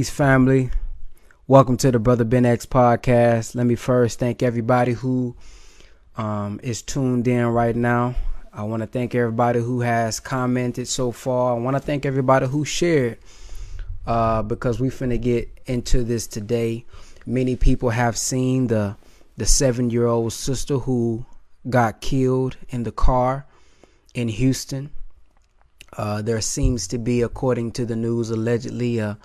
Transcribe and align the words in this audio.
Peace, 0.00 0.08
family. 0.08 0.70
Welcome 1.46 1.76
to 1.76 1.90
the 1.90 1.98
Brother 1.98 2.24
Ben 2.24 2.46
X 2.46 2.64
podcast. 2.64 3.54
Let 3.54 3.66
me 3.66 3.74
first 3.74 4.18
thank 4.18 4.42
everybody 4.42 4.92
who 4.92 5.36
um, 6.16 6.58
is 6.62 6.80
tuned 6.80 7.28
in 7.28 7.44
right 7.48 7.76
now. 7.76 8.14
I 8.50 8.62
want 8.62 8.82
to 8.82 8.86
thank 8.86 9.14
everybody 9.14 9.60
who 9.60 9.82
has 9.82 10.18
commented 10.18 10.88
so 10.88 11.12
far. 11.12 11.54
I 11.54 11.58
want 11.60 11.76
to 11.76 11.82
thank 11.82 12.06
everybody 12.06 12.46
who 12.46 12.64
shared 12.64 13.18
uh, 14.06 14.40
because 14.42 14.80
we 14.80 14.88
finna 14.88 15.20
get 15.20 15.50
into 15.66 16.02
this 16.02 16.26
today. 16.26 16.86
Many 17.26 17.54
people 17.56 17.90
have 17.90 18.16
seen 18.16 18.68
the 18.68 18.96
the 19.36 19.44
seven 19.44 19.90
year 19.90 20.06
old 20.06 20.32
sister 20.32 20.78
who 20.78 21.26
got 21.68 22.00
killed 22.00 22.56
in 22.70 22.84
the 22.84 22.92
car 22.92 23.44
in 24.14 24.28
Houston. 24.28 24.92
Uh, 25.98 26.22
there 26.22 26.40
seems 26.40 26.88
to 26.88 26.96
be, 26.96 27.20
according 27.20 27.72
to 27.72 27.84
the 27.84 27.96
news, 27.96 28.30
allegedly 28.30 28.98
a, 28.98 29.18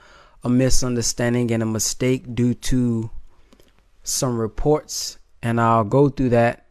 a 0.46 0.50
misunderstanding 0.50 1.52
and 1.52 1.64
a 1.64 1.66
mistake 1.66 2.36
due 2.36 2.54
to 2.54 3.10
some 4.04 4.38
reports, 4.38 5.18
and 5.42 5.60
I'll 5.60 5.84
go 5.84 6.08
through 6.08 6.30
that 6.30 6.68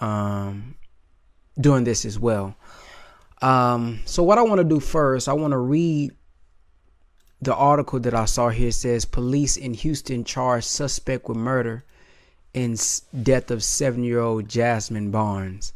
um, 0.00 0.76
doing 1.60 1.82
this 1.82 2.04
as 2.04 2.16
well. 2.16 2.54
Um, 3.42 3.98
so, 4.04 4.22
what 4.22 4.38
I 4.38 4.42
want 4.42 4.60
to 4.60 4.64
do 4.64 4.78
first, 4.78 5.28
I 5.28 5.32
want 5.32 5.50
to 5.50 5.58
read 5.58 6.12
the 7.40 7.56
article 7.56 7.98
that 7.98 8.14
I 8.14 8.24
saw 8.24 8.50
here. 8.50 8.70
Says 8.70 9.04
police 9.04 9.56
in 9.56 9.74
Houston 9.74 10.22
charge 10.22 10.62
suspect 10.62 11.28
with 11.28 11.36
murder 11.36 11.84
in 12.54 12.76
death 13.24 13.50
of 13.50 13.64
seven-year-old 13.64 14.48
Jasmine 14.48 15.10
Barnes. 15.10 15.72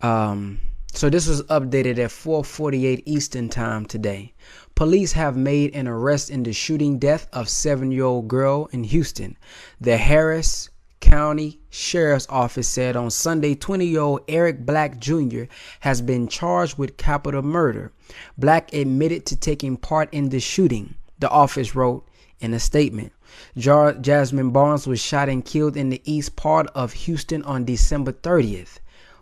Um, 0.00 0.58
so 0.92 1.08
this 1.08 1.26
was 1.26 1.42
updated 1.44 1.98
at 1.98 2.10
4:48 2.10 3.02
Eastern 3.06 3.48
Time 3.48 3.86
today. 3.86 4.34
Police 4.74 5.12
have 5.12 5.36
made 5.36 5.74
an 5.74 5.86
arrest 5.86 6.30
in 6.30 6.42
the 6.42 6.52
shooting 6.52 6.98
death 6.98 7.28
of 7.32 7.46
7-year-old 7.46 8.28
girl 8.28 8.68
in 8.72 8.84
Houston. 8.84 9.36
The 9.80 9.96
Harris 9.96 10.70
County 11.00 11.60
Sheriff's 11.68 12.26
Office 12.30 12.68
said 12.68 12.96
on 12.96 13.10
Sunday 13.10 13.54
20-year-old 13.54 14.22
Eric 14.28 14.64
Black 14.64 14.98
Jr. 14.98 15.44
has 15.80 16.00
been 16.00 16.28
charged 16.28 16.78
with 16.78 16.96
capital 16.96 17.42
murder. 17.42 17.92
Black 18.38 18.72
admitted 18.72 19.26
to 19.26 19.36
taking 19.36 19.76
part 19.76 20.08
in 20.12 20.30
the 20.30 20.40
shooting, 20.40 20.94
the 21.18 21.28
office 21.28 21.74
wrote 21.74 22.08
in 22.40 22.54
a 22.54 22.60
statement. 22.60 23.12
Jar- 23.56 23.94
Jasmine 23.94 24.50
Barnes 24.50 24.86
was 24.86 25.00
shot 25.00 25.28
and 25.28 25.44
killed 25.44 25.76
in 25.76 25.90
the 25.90 26.02
east 26.04 26.36
part 26.36 26.68
of 26.74 26.92
Houston 26.92 27.42
on 27.44 27.64
December 27.64 28.12
30th. 28.12 28.78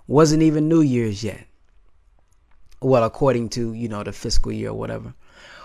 Wasn't 0.06 0.42
even 0.42 0.68
New 0.68 0.80
Year's 0.80 1.22
yet. 1.22 1.46
Well, 2.82 3.04
according 3.04 3.50
to, 3.50 3.72
you 3.72 3.88
know, 3.88 4.02
the 4.02 4.12
fiscal 4.12 4.52
year 4.52 4.70
or 4.70 4.74
whatever. 4.74 5.14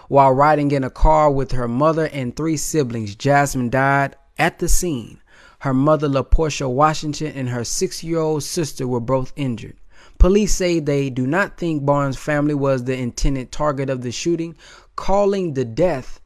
While 0.08 0.34
riding 0.34 0.72
in 0.72 0.84
a 0.84 0.90
car 0.90 1.32
with 1.32 1.52
her 1.54 1.68
mother 1.68 2.08
and 2.14 2.36
three 2.36 2.58
siblings, 2.58 3.16
Jasmine 3.16 3.70
died 3.70 4.16
at 4.38 4.60
the 4.60 4.68
scene. 4.68 5.20
Her 5.60 5.74
mother, 5.74 6.08
LaPortia 6.08 6.70
Washington, 6.70 7.32
and 7.36 7.50
her 7.50 7.64
six 7.64 8.04
year 8.04 8.20
old 8.20 8.44
sister 8.44 8.88
were 8.88 9.00
both 9.00 9.34
injured. 9.36 9.78
Police 10.20 10.54
say 10.54 10.80
they 10.80 11.10
do 11.10 11.26
not 11.26 11.58
think 11.58 11.86
Barnes' 11.86 12.18
family 12.18 12.54
was 12.54 12.84
the 12.84 12.96
intended 12.96 13.52
target 13.52 13.90
of 13.90 14.02
the 14.02 14.12
shooting, 14.12 14.56
calling 14.96 15.54
the 15.54 15.66
death 15.66 16.20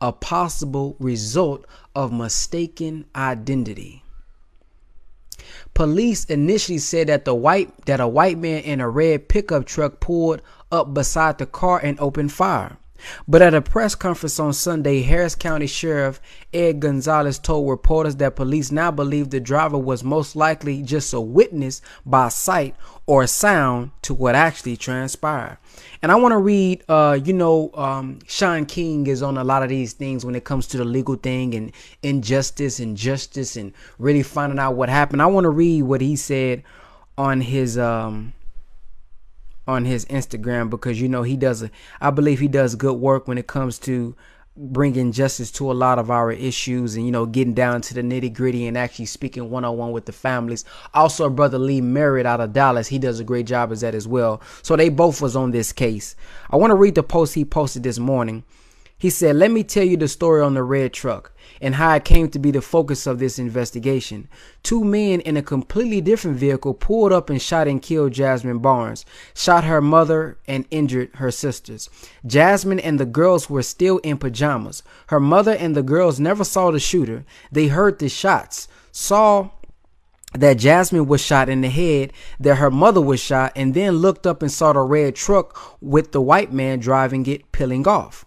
a 0.00 0.12
possible 0.12 0.96
result 1.00 1.66
of 1.94 2.12
mistaken 2.12 3.04
identity. 3.16 4.04
Police 5.74 6.24
initially 6.26 6.78
said 6.78 7.08
that 7.08 7.24
the 7.24 7.34
white 7.34 7.86
that 7.86 8.00
a 8.00 8.06
white 8.06 8.38
man 8.38 8.62
in 8.62 8.80
a 8.80 8.88
red 8.88 9.28
pickup 9.28 9.66
truck 9.66 9.98
pulled 9.98 10.40
up 10.70 10.94
beside 10.94 11.38
the 11.38 11.46
car 11.46 11.80
and 11.82 11.98
opened 11.98 12.32
fire. 12.32 12.78
But 13.26 13.42
at 13.42 13.54
a 13.54 13.62
press 13.62 13.94
conference 13.94 14.38
on 14.38 14.52
Sunday, 14.52 15.02
Harris 15.02 15.34
County 15.34 15.66
Sheriff 15.66 16.20
Ed 16.52 16.80
Gonzalez 16.80 17.38
told 17.38 17.68
reporters 17.68 18.16
that 18.16 18.36
police 18.36 18.70
now 18.70 18.90
believe 18.90 19.30
the 19.30 19.40
driver 19.40 19.78
was 19.78 20.04
most 20.04 20.36
likely 20.36 20.82
just 20.82 21.12
a 21.12 21.20
witness 21.20 21.80
by 22.06 22.28
sight 22.28 22.74
or 23.06 23.26
sound 23.26 23.90
to 24.02 24.14
what 24.14 24.34
actually 24.34 24.76
transpired. 24.76 25.58
And 26.02 26.12
I 26.12 26.14
want 26.16 26.32
to 26.32 26.38
read, 26.38 26.82
uh, 26.88 27.18
you 27.22 27.32
know, 27.32 27.70
um, 27.74 28.20
Shaun 28.26 28.66
King 28.66 29.06
is 29.06 29.22
on 29.22 29.36
a 29.36 29.44
lot 29.44 29.62
of 29.62 29.68
these 29.68 29.92
things 29.92 30.24
when 30.24 30.34
it 30.34 30.44
comes 30.44 30.66
to 30.68 30.76
the 30.76 30.84
legal 30.84 31.16
thing 31.16 31.54
and 31.54 31.72
injustice 32.02 32.80
and 32.80 32.96
justice 32.96 33.56
and 33.56 33.72
really 33.98 34.22
finding 34.22 34.58
out 34.58 34.74
what 34.74 34.88
happened. 34.88 35.22
I 35.22 35.26
want 35.26 35.44
to 35.44 35.50
read 35.50 35.82
what 35.82 36.00
he 36.00 36.16
said 36.16 36.62
on 37.16 37.40
his 37.40 37.78
um, 37.78 38.32
on 39.66 39.84
his 39.84 40.04
Instagram 40.06 40.70
because 40.70 41.00
you 41.00 41.08
know 41.08 41.22
he 41.22 41.36
does 41.36 41.62
a, 41.62 41.70
I 42.00 42.10
believe 42.10 42.40
he 42.40 42.48
does 42.48 42.74
good 42.74 42.94
work 42.94 43.26
when 43.26 43.38
it 43.38 43.46
comes 43.46 43.78
to 43.80 44.14
bringing 44.56 45.10
justice 45.10 45.50
to 45.50 45.70
a 45.70 45.74
lot 45.74 45.98
of 45.98 46.12
our 46.12 46.30
issues 46.30 46.94
and 46.94 47.04
you 47.04 47.10
know 47.10 47.26
getting 47.26 47.54
down 47.54 47.80
to 47.80 47.92
the 47.92 48.02
nitty 48.02 48.32
gritty 48.32 48.66
and 48.68 48.78
actually 48.78 49.06
speaking 49.06 49.50
one 49.50 49.64
on 49.64 49.76
one 49.76 49.92
with 49.92 50.06
the 50.06 50.12
families. 50.12 50.64
Also, 50.92 51.28
brother 51.28 51.58
Lee 51.58 51.80
Merritt 51.80 52.26
out 52.26 52.40
of 52.40 52.52
Dallas, 52.52 52.88
he 52.88 52.98
does 52.98 53.18
a 53.18 53.24
great 53.24 53.46
job 53.46 53.72
as 53.72 53.80
that 53.80 53.94
as 53.94 54.06
well. 54.06 54.40
So 54.62 54.76
they 54.76 54.88
both 54.88 55.20
was 55.20 55.34
on 55.34 55.50
this 55.50 55.72
case. 55.72 56.14
I 56.50 56.56
want 56.56 56.70
to 56.70 56.76
read 56.76 56.94
the 56.94 57.02
post 57.02 57.34
he 57.34 57.44
posted 57.44 57.82
this 57.82 57.98
morning. 57.98 58.44
He 58.96 59.10
said, 59.10 59.36
Let 59.36 59.50
me 59.50 59.64
tell 59.64 59.84
you 59.84 59.96
the 59.96 60.08
story 60.08 60.40
on 60.40 60.54
the 60.54 60.62
red 60.62 60.92
truck 60.92 61.32
and 61.60 61.74
how 61.74 61.94
it 61.94 62.04
came 62.04 62.28
to 62.30 62.38
be 62.38 62.50
the 62.50 62.62
focus 62.62 63.06
of 63.06 63.18
this 63.18 63.38
investigation. 63.38 64.28
Two 64.62 64.84
men 64.84 65.20
in 65.20 65.36
a 65.36 65.42
completely 65.42 66.00
different 66.00 66.36
vehicle 66.36 66.74
pulled 66.74 67.12
up 67.12 67.28
and 67.28 67.40
shot 67.40 67.68
and 67.68 67.82
killed 67.82 68.12
Jasmine 68.12 68.58
Barnes, 68.58 69.04
shot 69.34 69.64
her 69.64 69.80
mother, 69.80 70.38
and 70.46 70.66
injured 70.70 71.10
her 71.14 71.30
sisters. 71.30 71.90
Jasmine 72.26 72.80
and 72.80 72.98
the 72.98 73.06
girls 73.06 73.50
were 73.50 73.62
still 73.62 73.98
in 73.98 74.18
pajamas. 74.18 74.82
Her 75.08 75.20
mother 75.20 75.52
and 75.52 75.74
the 75.74 75.82
girls 75.82 76.20
never 76.20 76.44
saw 76.44 76.70
the 76.70 76.80
shooter. 76.80 77.24
They 77.50 77.68
heard 77.68 77.98
the 77.98 78.08
shots, 78.08 78.68
saw 78.92 79.50
that 80.32 80.54
Jasmine 80.54 81.06
was 81.06 81.20
shot 81.20 81.48
in 81.48 81.60
the 81.60 81.68
head, 81.68 82.12
that 82.40 82.56
her 82.56 82.70
mother 82.70 83.00
was 83.00 83.20
shot, 83.20 83.52
and 83.54 83.74
then 83.74 83.98
looked 83.98 84.26
up 84.26 84.42
and 84.42 84.50
saw 84.50 84.72
the 84.72 84.80
red 84.80 85.14
truck 85.14 85.78
with 85.80 86.12
the 86.12 86.20
white 86.20 86.52
man 86.52 86.80
driving 86.80 87.26
it 87.26 87.52
peeling 87.52 87.86
off. 87.86 88.23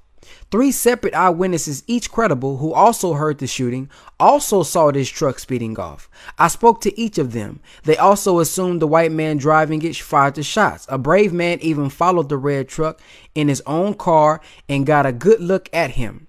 Three 0.49 0.71
separate 0.71 1.13
eyewitnesses, 1.13 1.83
each 1.87 2.09
credible, 2.09 2.57
who 2.57 2.73
also 2.73 3.13
heard 3.13 3.39
the 3.39 3.47
shooting, 3.47 3.89
also 4.17 4.63
saw 4.63 4.91
this 4.91 5.09
truck 5.09 5.39
speeding 5.39 5.77
off. 5.77 6.09
I 6.39 6.47
spoke 6.47 6.79
to 6.81 6.97
each 6.97 7.17
of 7.17 7.33
them. 7.33 7.59
They 7.83 7.97
also 7.97 8.39
assumed 8.39 8.81
the 8.81 8.87
white 8.87 9.11
man 9.11 9.37
driving 9.37 9.81
it 9.81 9.97
fired 9.97 10.35
the 10.35 10.43
shots. 10.43 10.85
A 10.87 10.97
brave 10.97 11.33
man 11.33 11.59
even 11.59 11.89
followed 11.89 12.29
the 12.29 12.37
red 12.37 12.69
truck 12.69 13.01
in 13.35 13.49
his 13.49 13.61
own 13.65 13.95
car 13.95 14.39
and 14.69 14.85
got 14.85 15.05
a 15.05 15.11
good 15.11 15.41
look 15.41 15.69
at 15.73 15.91
him. 15.91 16.26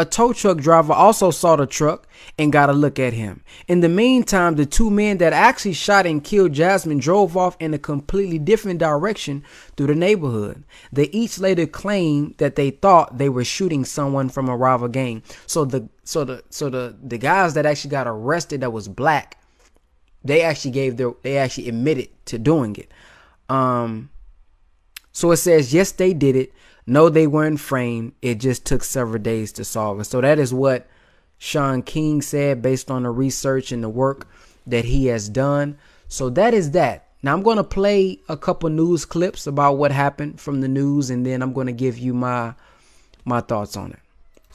A 0.00 0.06
tow 0.06 0.32
truck 0.32 0.56
driver 0.56 0.94
also 0.94 1.30
saw 1.30 1.56
the 1.56 1.66
truck 1.66 2.08
and 2.38 2.50
got 2.50 2.70
a 2.70 2.72
look 2.72 2.98
at 2.98 3.12
him. 3.12 3.44
In 3.68 3.80
the 3.80 3.88
meantime, 3.90 4.54
the 4.54 4.64
two 4.64 4.88
men 4.88 5.18
that 5.18 5.34
actually 5.34 5.74
shot 5.74 6.06
and 6.06 6.24
killed 6.24 6.54
Jasmine 6.54 7.00
drove 7.00 7.36
off 7.36 7.54
in 7.60 7.74
a 7.74 7.78
completely 7.78 8.38
different 8.38 8.78
direction 8.78 9.44
through 9.76 9.88
the 9.88 9.94
neighborhood. 9.94 10.64
They 10.90 11.10
each 11.10 11.38
later 11.38 11.66
claimed 11.66 12.36
that 12.38 12.56
they 12.56 12.70
thought 12.70 13.18
they 13.18 13.28
were 13.28 13.44
shooting 13.44 13.84
someone 13.84 14.30
from 14.30 14.48
a 14.48 14.56
rival 14.56 14.88
gang. 14.88 15.22
So 15.46 15.66
the 15.66 15.90
so 16.04 16.24
the 16.24 16.44
so 16.48 16.70
the 16.70 16.96
the 17.02 17.18
guys 17.18 17.52
that 17.52 17.66
actually 17.66 17.90
got 17.90 18.06
arrested 18.06 18.62
that 18.62 18.72
was 18.72 18.88
black, 18.88 19.36
they 20.24 20.40
actually 20.40 20.70
gave 20.70 20.96
their 20.96 21.12
they 21.22 21.36
actually 21.36 21.68
admitted 21.68 22.08
to 22.24 22.38
doing 22.38 22.74
it. 22.76 22.90
Um 23.50 24.08
so 25.12 25.30
it 25.32 25.36
says 25.36 25.74
yes 25.74 25.92
they 25.92 26.14
did 26.14 26.36
it 26.36 26.54
no, 26.90 27.08
they 27.08 27.28
weren't 27.28 27.60
framed. 27.60 28.14
It 28.20 28.40
just 28.40 28.64
took 28.64 28.82
several 28.82 29.22
days 29.22 29.52
to 29.52 29.64
solve 29.64 30.00
it. 30.00 30.06
So 30.06 30.20
that 30.20 30.40
is 30.40 30.52
what 30.52 30.88
Shaun 31.38 31.82
King 31.82 32.20
said 32.20 32.62
based 32.62 32.90
on 32.90 33.04
the 33.04 33.10
research 33.10 33.70
and 33.70 33.84
the 33.84 33.88
work 33.88 34.26
that 34.66 34.84
he 34.84 35.06
has 35.06 35.28
done. 35.28 35.78
So 36.08 36.28
that 36.30 36.52
is 36.52 36.72
that. 36.72 37.06
Now 37.22 37.32
I'm 37.32 37.44
going 37.44 37.58
to 37.58 37.64
play 37.64 38.18
a 38.28 38.36
couple 38.36 38.68
news 38.70 39.04
clips 39.04 39.46
about 39.46 39.74
what 39.74 39.92
happened 39.92 40.40
from 40.40 40.62
the 40.62 40.68
news 40.68 41.10
and 41.10 41.24
then 41.24 41.42
I'm 41.42 41.52
going 41.52 41.68
to 41.68 41.72
give 41.72 41.96
you 41.96 42.12
my 42.12 42.54
my 43.24 43.40
thoughts 43.40 43.76
on 43.76 43.92
it 43.92 44.00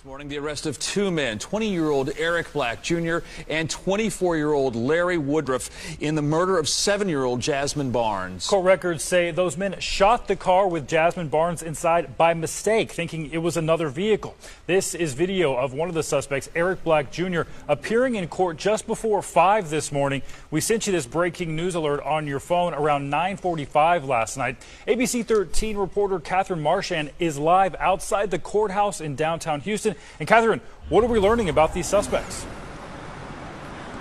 morning, 0.06 0.28
the 0.28 0.38
arrest 0.38 0.68
of 0.68 0.78
two 0.78 1.10
men, 1.10 1.40
20-year-old 1.40 2.12
Eric 2.19 2.54
Black 2.54 2.84
Jr. 2.84 3.18
and 3.50 3.68
24-year-old 3.68 4.75
Larry 4.75 5.18
Woodruff 5.18 5.72
in 6.00 6.13
the 6.13 6.22
murder 6.22 6.60
of 6.60 6.68
7-year-old 6.68 7.40
Jasmine 7.40 7.90
Barnes. 7.90 8.46
Court 8.46 8.63
records 8.63 9.04
say 9.04 9.31
those 9.31 9.57
men 9.57 9.80
shot 9.80 10.28
the 10.28 10.36
car 10.36 10.68
with 10.68 10.88
Jasmine 10.88 11.30
Barnes 11.30 11.63
inside 11.63 12.18
by 12.18 12.36
mistake, 12.36 12.92
thinking 12.92 13.31
it 13.31 13.40
was 13.40 13.57
another 13.57 13.90
vehicle. 13.90 14.36
This 14.68 14.94
is 14.94 15.16
video 15.16 15.56
of 15.56 15.74
one 15.74 15.90
of 15.90 15.96
the 15.96 16.04
suspects, 16.04 16.52
Eric 16.54 16.84
Black 16.84 17.12
Jr., 17.12 17.42
appearing 17.68 18.13
in 18.13 18.28
court 18.28 18.57
just 18.57 18.86
before 18.86 19.24
5 19.24 19.72
this 19.72 19.92
morning. 19.92 20.22
We 20.52 20.62
sent 20.62 20.86
you 20.86 20.94
this 20.94 21.07
breaking 21.07 21.56
news 21.56 21.74
alert 21.74 22.04
on 22.04 22.28
your 22.28 22.40
phone 22.40 22.75
around 22.75 23.10
9:45 23.10 24.06
last 24.06 24.38
night. 24.38 24.57
ABC 24.88 25.25
13 25.25 25.75
reporter 25.78 26.19
Catherine 26.19 26.62
Marchand 26.62 27.10
is 27.18 27.40
live 27.40 27.74
outside 27.80 28.30
the 28.30 28.38
courthouse 28.38 29.02
in 29.02 29.16
downtown 29.16 29.62
Houston. 29.62 29.94
And 30.19 30.27
Catherine, 30.27 30.62
what 30.89 31.03
are 31.03 31.07
we 31.07 31.19
learning 31.19 31.50
about 31.50 31.74
these 31.74 31.88
suspects? 31.88 32.45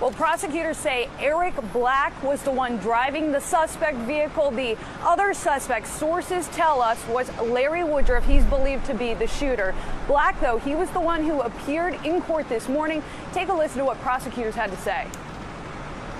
Well, 0.01 0.11
prosecutors 0.11 0.75
say 0.75 1.09
Eric 1.19 1.53
Black 1.71 2.21
was 2.21 2.41
the 2.41 2.51
one 2.51 2.77
driving 2.77 3.31
the 3.31 3.39
suspect 3.39 3.97
vehicle. 3.99 4.51
The 4.51 4.77
other 5.01 5.33
suspect, 5.33 5.87
sources 5.87 6.49
tell 6.49 6.81
us, 6.81 7.01
was 7.07 7.31
Larry 7.39 7.85
Woodruff. 7.85 8.25
He's 8.25 8.43
believed 8.43 8.85
to 8.87 8.93
be 8.93 9.13
the 9.13 9.25
shooter. 9.25 9.73
Black, 10.05 10.39
though, 10.41 10.59
he 10.59 10.75
was 10.75 10.89
the 10.91 10.99
one 10.99 11.23
who 11.23 11.39
appeared 11.39 11.97
in 12.05 12.21
court 12.23 12.49
this 12.49 12.67
morning. 12.67 13.01
Take 13.31 13.47
a 13.47 13.53
listen 13.53 13.79
to 13.79 13.85
what 13.85 13.97
prosecutors 14.01 14.53
had 14.53 14.69
to 14.69 14.77
say. 14.77 15.07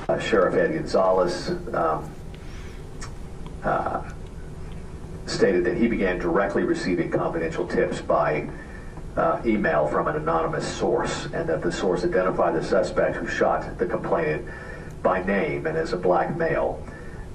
Uh, 0.08 0.20
Sheriff 0.20 0.56
Ed 0.56 0.74
Gonzalez 0.74 1.50
um, 1.74 2.10
uh, 3.64 4.10
stated 5.26 5.66
that 5.66 5.76
he 5.76 5.88
began 5.88 6.18
directly 6.18 6.64
receiving 6.64 7.12
confidential 7.12 7.68
tips 7.68 8.00
by 8.00 8.50
uh, 9.18 9.42
email 9.46 9.88
from 9.88 10.08
an 10.08 10.16
anonymous 10.16 10.68
source, 10.68 11.26
and 11.34 11.48
that 11.48 11.62
the 11.62 11.72
source 11.72 12.04
identified 12.04 12.56
the 12.56 12.64
suspect 12.64 13.16
who 13.16 13.28
shot 13.28 13.78
the 13.78 13.86
complainant 13.86 14.46
by 15.02 15.24
name 15.24 15.68
and 15.68 15.78
as 15.78 15.94
a 15.94 15.98
black 15.98 16.36
male, 16.36 16.84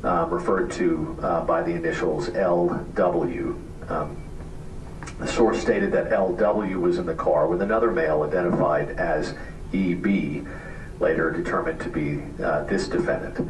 um, 0.03 0.31
referred 0.31 0.71
to 0.73 1.19
uh, 1.23 1.45
by 1.45 1.63
the 1.63 1.73
initials 1.73 2.29
LW. 2.31 3.59
Um, 3.91 4.17
the 5.19 5.27
source 5.27 5.61
stated 5.61 5.93
that 5.93 6.11
LW 6.11 6.81
was 6.81 6.99
in 6.99 7.07
the 7.07 7.15
car 7.15 7.47
with 7.47 7.63
another 7.63 7.91
male 7.91 8.23
identified 8.23 8.91
as 8.91 9.35
EB, 9.75 10.47
later 10.99 11.31
determined 11.31 11.81
to 11.81 11.89
be 11.89 12.23
uh, 12.43 12.65
this 12.65 12.89
defendant. 12.89 13.49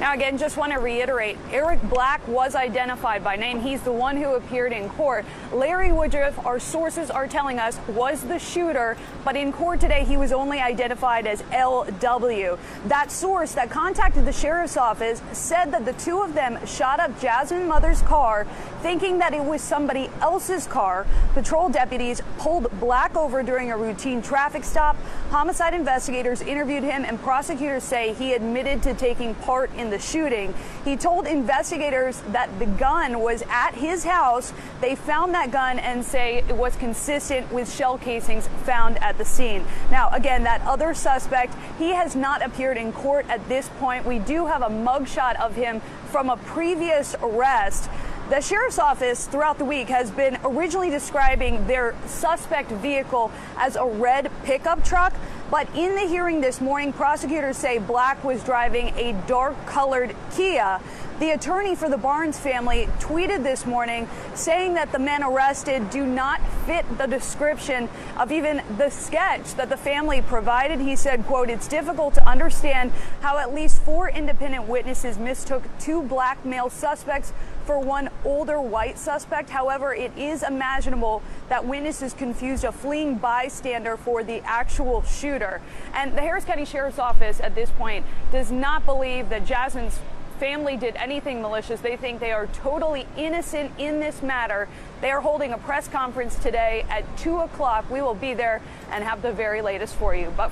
Now, 0.00 0.14
again, 0.14 0.38
just 0.38 0.56
want 0.56 0.72
to 0.72 0.78
reiterate 0.78 1.36
Eric 1.52 1.82
Black 1.82 2.26
was 2.26 2.54
identified 2.54 3.22
by 3.22 3.36
name. 3.36 3.60
He's 3.60 3.82
the 3.82 3.92
one 3.92 4.16
who 4.16 4.30
appeared 4.30 4.72
in 4.72 4.88
court. 4.88 5.26
Larry 5.52 5.92
Woodruff, 5.92 6.38
our 6.46 6.58
sources 6.58 7.10
are 7.10 7.28
telling 7.28 7.58
us, 7.58 7.78
was 7.86 8.22
the 8.22 8.38
shooter, 8.38 8.96
but 9.26 9.36
in 9.36 9.52
court 9.52 9.78
today, 9.78 10.04
he 10.04 10.16
was 10.16 10.32
only 10.32 10.58
identified 10.58 11.26
as 11.26 11.42
LW. 11.42 12.58
That 12.86 13.12
source 13.12 13.52
that 13.52 13.68
contacted 13.68 14.24
the 14.24 14.32
sheriff's 14.32 14.78
office 14.78 15.20
said 15.32 15.66
that 15.72 15.84
the 15.84 15.92
two 15.92 16.22
of 16.22 16.32
them 16.32 16.58
shot 16.64 16.98
up 16.98 17.10
Jazmine 17.20 17.68
Mother's 17.68 18.00
car, 18.00 18.46
thinking 18.80 19.18
that 19.18 19.34
it 19.34 19.44
was 19.44 19.60
somebody 19.60 20.08
else's 20.22 20.66
car. 20.66 21.06
Patrol 21.34 21.68
deputies 21.68 22.22
pulled 22.38 22.70
Black 22.80 23.14
over 23.18 23.42
during 23.42 23.70
a 23.70 23.76
routine 23.76 24.22
traffic 24.22 24.64
stop. 24.64 24.96
Homicide 25.28 25.74
investigators 25.74 26.40
interviewed 26.40 26.84
him, 26.84 27.04
and 27.04 27.20
prosecutors 27.20 27.84
say 27.84 28.14
he 28.14 28.32
admitted 28.32 28.82
to 28.84 28.94
taking 28.94 29.34
part 29.34 29.70
in 29.74 29.89
the 29.90 29.98
shooting. 29.98 30.54
He 30.84 30.96
told 30.96 31.26
investigators 31.26 32.22
that 32.28 32.58
the 32.58 32.66
gun 32.66 33.20
was 33.20 33.42
at 33.50 33.74
his 33.74 34.04
house. 34.04 34.52
They 34.80 34.94
found 34.94 35.34
that 35.34 35.50
gun 35.50 35.78
and 35.78 36.04
say 36.04 36.38
it 36.48 36.56
was 36.56 36.76
consistent 36.76 37.52
with 37.52 37.72
shell 37.72 37.98
casings 37.98 38.48
found 38.64 38.98
at 39.02 39.18
the 39.18 39.24
scene. 39.24 39.64
Now, 39.90 40.08
again, 40.10 40.44
that 40.44 40.62
other 40.62 40.94
suspect, 40.94 41.54
he 41.78 41.90
has 41.90 42.16
not 42.16 42.42
appeared 42.42 42.76
in 42.76 42.92
court 42.92 43.26
at 43.28 43.46
this 43.48 43.68
point. 43.78 44.06
We 44.06 44.18
do 44.18 44.46
have 44.46 44.62
a 44.62 44.68
mugshot 44.68 45.40
of 45.40 45.54
him 45.54 45.80
from 46.10 46.30
a 46.30 46.36
previous 46.36 47.14
arrest. 47.22 47.88
The 48.30 48.40
sheriff's 48.40 48.78
office 48.78 49.26
throughout 49.26 49.58
the 49.58 49.64
week 49.64 49.88
has 49.88 50.12
been 50.12 50.38
originally 50.44 50.88
describing 50.88 51.66
their 51.66 51.96
suspect 52.06 52.70
vehicle 52.70 53.32
as 53.56 53.74
a 53.74 53.84
red 53.84 54.30
pickup 54.44 54.84
truck. 54.84 55.12
But 55.50 55.68
in 55.74 55.96
the 55.96 56.02
hearing 56.02 56.40
this 56.40 56.60
morning, 56.60 56.92
prosecutors 56.92 57.56
say 57.56 57.78
Black 57.78 58.22
was 58.22 58.44
driving 58.44 58.96
a 58.96 59.20
dark 59.26 59.56
colored 59.66 60.14
Kia. 60.36 60.78
The 61.18 61.32
attorney 61.32 61.74
for 61.74 61.88
the 61.88 61.98
Barnes 61.98 62.38
family 62.38 62.86
tweeted 63.00 63.42
this 63.42 63.66
morning 63.66 64.08
saying 64.34 64.74
that 64.74 64.92
the 64.92 65.00
men 65.00 65.24
arrested 65.24 65.90
do 65.90 66.06
not 66.06 66.40
fit 66.66 66.86
the 66.98 67.06
description 67.06 67.88
of 68.16 68.30
even 68.30 68.62
the 68.78 68.90
sketch 68.90 69.54
that 69.56 69.68
the 69.68 69.76
family 69.76 70.22
provided. 70.22 70.78
He 70.78 70.94
said, 70.94 71.26
quote, 71.26 71.50
it's 71.50 71.66
difficult 71.66 72.14
to 72.14 72.26
understand 72.28 72.92
how 73.22 73.38
at 73.38 73.52
least 73.52 73.82
four 73.82 74.08
independent 74.08 74.68
witnesses 74.68 75.18
mistook 75.18 75.64
two 75.80 76.00
black 76.04 76.42
male 76.46 76.70
suspects 76.70 77.32
for 77.70 77.78
one 77.78 78.10
older 78.24 78.60
white 78.60 78.98
suspect. 78.98 79.48
However, 79.48 79.94
it 79.94 80.10
is 80.18 80.42
imaginable 80.42 81.22
that 81.48 81.64
witnesses 81.64 82.12
confused 82.12 82.64
a 82.64 82.72
fleeing 82.72 83.14
bystander 83.14 83.96
for 83.96 84.24
the 84.24 84.40
actual 84.40 85.02
shooter. 85.04 85.60
And 85.94 86.12
the 86.16 86.20
Harris 86.20 86.44
County 86.44 86.64
Sheriff's 86.64 86.98
Office 86.98 87.38
at 87.38 87.54
this 87.54 87.70
point 87.70 88.04
does 88.32 88.50
not 88.50 88.84
believe 88.84 89.28
that 89.28 89.46
Jasmine's 89.46 90.00
family 90.40 90.76
did 90.76 90.96
anything 90.96 91.40
malicious. 91.40 91.80
They 91.80 91.96
think 91.96 92.18
they 92.18 92.32
are 92.32 92.48
totally 92.48 93.06
innocent 93.16 93.70
in 93.78 94.00
this 94.00 94.20
matter. 94.20 94.66
They 95.00 95.12
are 95.12 95.20
holding 95.20 95.52
a 95.52 95.58
press 95.58 95.86
conference 95.86 96.34
today 96.40 96.84
at 96.88 97.04
2 97.18 97.38
o'clock. 97.38 97.88
We 97.88 98.02
will 98.02 98.14
be 98.14 98.34
there 98.34 98.60
and 98.90 99.04
have 99.04 99.22
the 99.22 99.32
very 99.32 99.62
latest 99.62 99.94
for 99.94 100.12
you. 100.12 100.34
But 100.36 100.50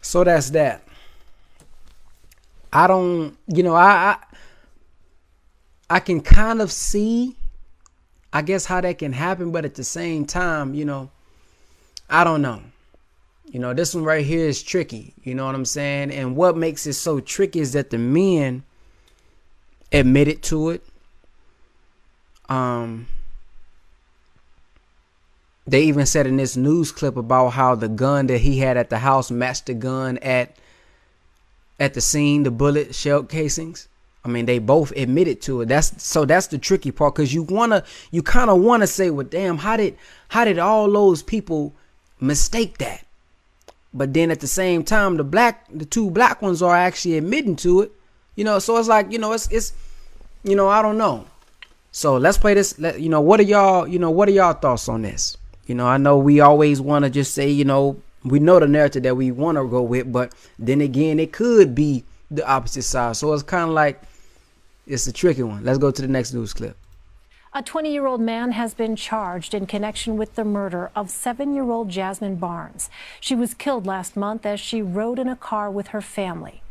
so 0.00 0.24
that's 0.24 0.48
that. 0.48 0.82
I 2.72 2.86
don't, 2.86 3.36
you 3.46 3.62
know, 3.62 3.74
I, 3.74 4.18
I, 5.90 6.00
can 6.00 6.20
kind 6.20 6.60
of 6.60 6.70
see, 6.70 7.36
I 8.32 8.42
guess, 8.42 8.66
how 8.66 8.80
that 8.80 8.98
can 8.98 9.12
happen, 9.12 9.52
but 9.52 9.64
at 9.64 9.74
the 9.74 9.84
same 9.84 10.24
time, 10.24 10.74
you 10.74 10.84
know, 10.84 11.10
I 12.10 12.24
don't 12.24 12.42
know. 12.42 12.62
You 13.50 13.60
know, 13.60 13.72
this 13.72 13.94
one 13.94 14.04
right 14.04 14.24
here 14.24 14.46
is 14.46 14.62
tricky. 14.62 15.14
You 15.24 15.34
know 15.34 15.46
what 15.46 15.54
I'm 15.54 15.64
saying? 15.64 16.10
And 16.10 16.36
what 16.36 16.56
makes 16.56 16.86
it 16.86 16.94
so 16.94 17.20
tricky 17.20 17.60
is 17.60 17.72
that 17.72 17.90
the 17.90 17.98
men 17.98 18.62
admitted 19.90 20.42
to 20.44 20.70
it. 20.70 20.84
Um, 22.48 23.08
they 25.66 25.82
even 25.82 26.06
said 26.06 26.26
in 26.26 26.36
this 26.36 26.56
news 26.56 26.92
clip 26.92 27.16
about 27.16 27.50
how 27.50 27.74
the 27.74 27.88
gun 27.88 28.26
that 28.28 28.38
he 28.38 28.58
had 28.58 28.76
at 28.76 28.90
the 28.90 28.98
house 28.98 29.30
matched 29.30 29.66
the 29.66 29.74
gun 29.74 30.18
at 30.18 30.56
at 31.80 31.94
the 31.94 32.00
scene, 32.00 32.42
the 32.42 32.50
bullet 32.50 32.94
shell 32.94 33.22
casings. 33.22 33.86
I 34.28 34.30
mean, 34.30 34.44
they 34.44 34.58
both 34.58 34.92
admitted 34.92 35.40
to 35.42 35.62
it. 35.62 35.68
That's 35.68 36.02
so 36.02 36.26
that's 36.26 36.48
the 36.48 36.58
tricky 36.58 36.90
part 36.90 37.14
because 37.14 37.32
you 37.32 37.44
wanna, 37.44 37.82
you 38.10 38.22
kind 38.22 38.50
of 38.50 38.60
wanna 38.60 38.86
say, 38.86 39.08
well, 39.08 39.26
damn, 39.26 39.56
how 39.56 39.78
did 39.78 39.96
how 40.28 40.44
did 40.44 40.58
all 40.58 40.90
those 40.90 41.22
people 41.22 41.74
mistake 42.20 42.76
that? 42.78 43.06
But 43.94 44.12
then 44.12 44.30
at 44.30 44.40
the 44.40 44.46
same 44.46 44.84
time, 44.84 45.16
the 45.16 45.24
black, 45.24 45.66
the 45.72 45.86
two 45.86 46.10
black 46.10 46.42
ones 46.42 46.60
are 46.60 46.76
actually 46.76 47.16
admitting 47.16 47.56
to 47.56 47.80
it. 47.80 47.92
You 48.36 48.44
know, 48.44 48.58
so 48.58 48.76
it's 48.76 48.86
like, 48.86 49.10
you 49.10 49.18
know, 49.18 49.32
it's 49.32 49.50
it's, 49.50 49.72
you 50.44 50.54
know, 50.54 50.68
I 50.68 50.82
don't 50.82 50.98
know. 50.98 51.24
So 51.90 52.18
let's 52.18 52.36
play 52.36 52.52
this. 52.52 52.78
Let, 52.78 53.00
you 53.00 53.08
know, 53.08 53.22
what 53.22 53.40
are 53.40 53.44
y'all, 53.44 53.88
you 53.88 53.98
know, 53.98 54.10
what 54.10 54.28
are 54.28 54.32
y'all 54.32 54.52
thoughts 54.52 54.90
on 54.90 55.02
this? 55.02 55.38
You 55.66 55.74
know, 55.74 55.86
I 55.86 55.96
know 55.96 56.18
we 56.18 56.40
always 56.40 56.82
want 56.82 57.06
to 57.06 57.10
just 57.10 57.32
say, 57.32 57.48
you 57.48 57.64
know, 57.64 57.96
we 58.24 58.40
know 58.40 58.60
the 58.60 58.68
narrative 58.68 59.04
that 59.04 59.16
we 59.16 59.30
want 59.30 59.56
to 59.56 59.66
go 59.66 59.80
with, 59.80 60.12
but 60.12 60.34
then 60.58 60.82
again, 60.82 61.18
it 61.18 61.32
could 61.32 61.74
be 61.74 62.04
the 62.30 62.46
opposite 62.46 62.82
side. 62.82 63.16
So 63.16 63.32
it's 63.32 63.42
kind 63.42 63.68
of 63.68 63.74
like 63.74 64.02
it's 64.88 65.06
a 65.06 65.12
tricky 65.12 65.42
one. 65.42 65.64
Let's 65.64 65.78
go 65.78 65.90
to 65.90 66.02
the 66.02 66.08
next 66.08 66.32
news 66.32 66.54
clip. 66.54 66.76
A 67.52 67.62
20 67.62 67.92
year 67.92 68.06
old 68.06 68.20
man 68.20 68.52
has 68.52 68.74
been 68.74 68.96
charged 68.96 69.54
in 69.54 69.66
connection 69.66 70.16
with 70.16 70.34
the 70.34 70.44
murder 70.44 70.90
of 70.94 71.10
seven 71.10 71.54
year 71.54 71.70
old 71.70 71.88
Jasmine 71.88 72.36
Barnes. 72.36 72.90
She 73.20 73.34
was 73.34 73.54
killed 73.54 73.86
last 73.86 74.16
month 74.16 74.44
as 74.44 74.60
she 74.60 74.82
rode 74.82 75.18
in 75.18 75.28
a 75.28 75.36
car 75.36 75.70
with 75.70 75.88
her 75.88 76.00
family. 76.00 76.62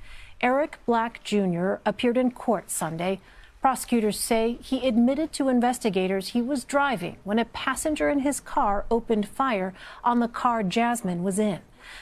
Eric 0.42 0.78
Black 0.86 1.24
Jr. 1.24 1.76
appeared 1.86 2.18
in 2.18 2.32
court 2.32 2.70
Sunday. 2.70 3.20
Prosecutors 3.60 4.20
say 4.20 4.60
he 4.62 4.88
admitted 4.88 5.34
to 5.34 5.50
investigators 5.50 6.30
he 6.30 6.42
was 6.42 6.64
driving 6.64 7.18
when 7.24 7.40
a 7.40 7.46
passenger 7.46 8.08
in 8.08 8.20
his 8.20 8.40
car 8.40 8.86
opened 8.92 9.28
fire 9.28 9.74
on 10.04 10.20
the 10.20 10.28
car 10.28 10.62
Jasmine 10.62 11.24
was 11.24 11.40
in. 11.40 11.60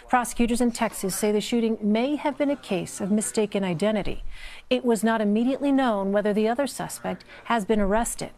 Prosecutors 0.07 0.61
in 0.61 0.71
Texas 0.71 1.15
say 1.15 1.31
the 1.31 1.41
shooting 1.41 1.77
may 1.81 2.15
have 2.15 2.37
been 2.37 2.49
a 2.49 2.55
case 2.55 3.01
of 3.01 3.11
mistaken 3.11 3.63
identity. 3.63 4.23
It 4.69 4.85
was 4.85 5.03
not 5.03 5.21
immediately 5.21 5.71
known 5.71 6.11
whether 6.11 6.33
the 6.33 6.47
other 6.47 6.67
suspect 6.67 7.23
has 7.45 7.65
been 7.65 7.79
arrested. 7.79 8.31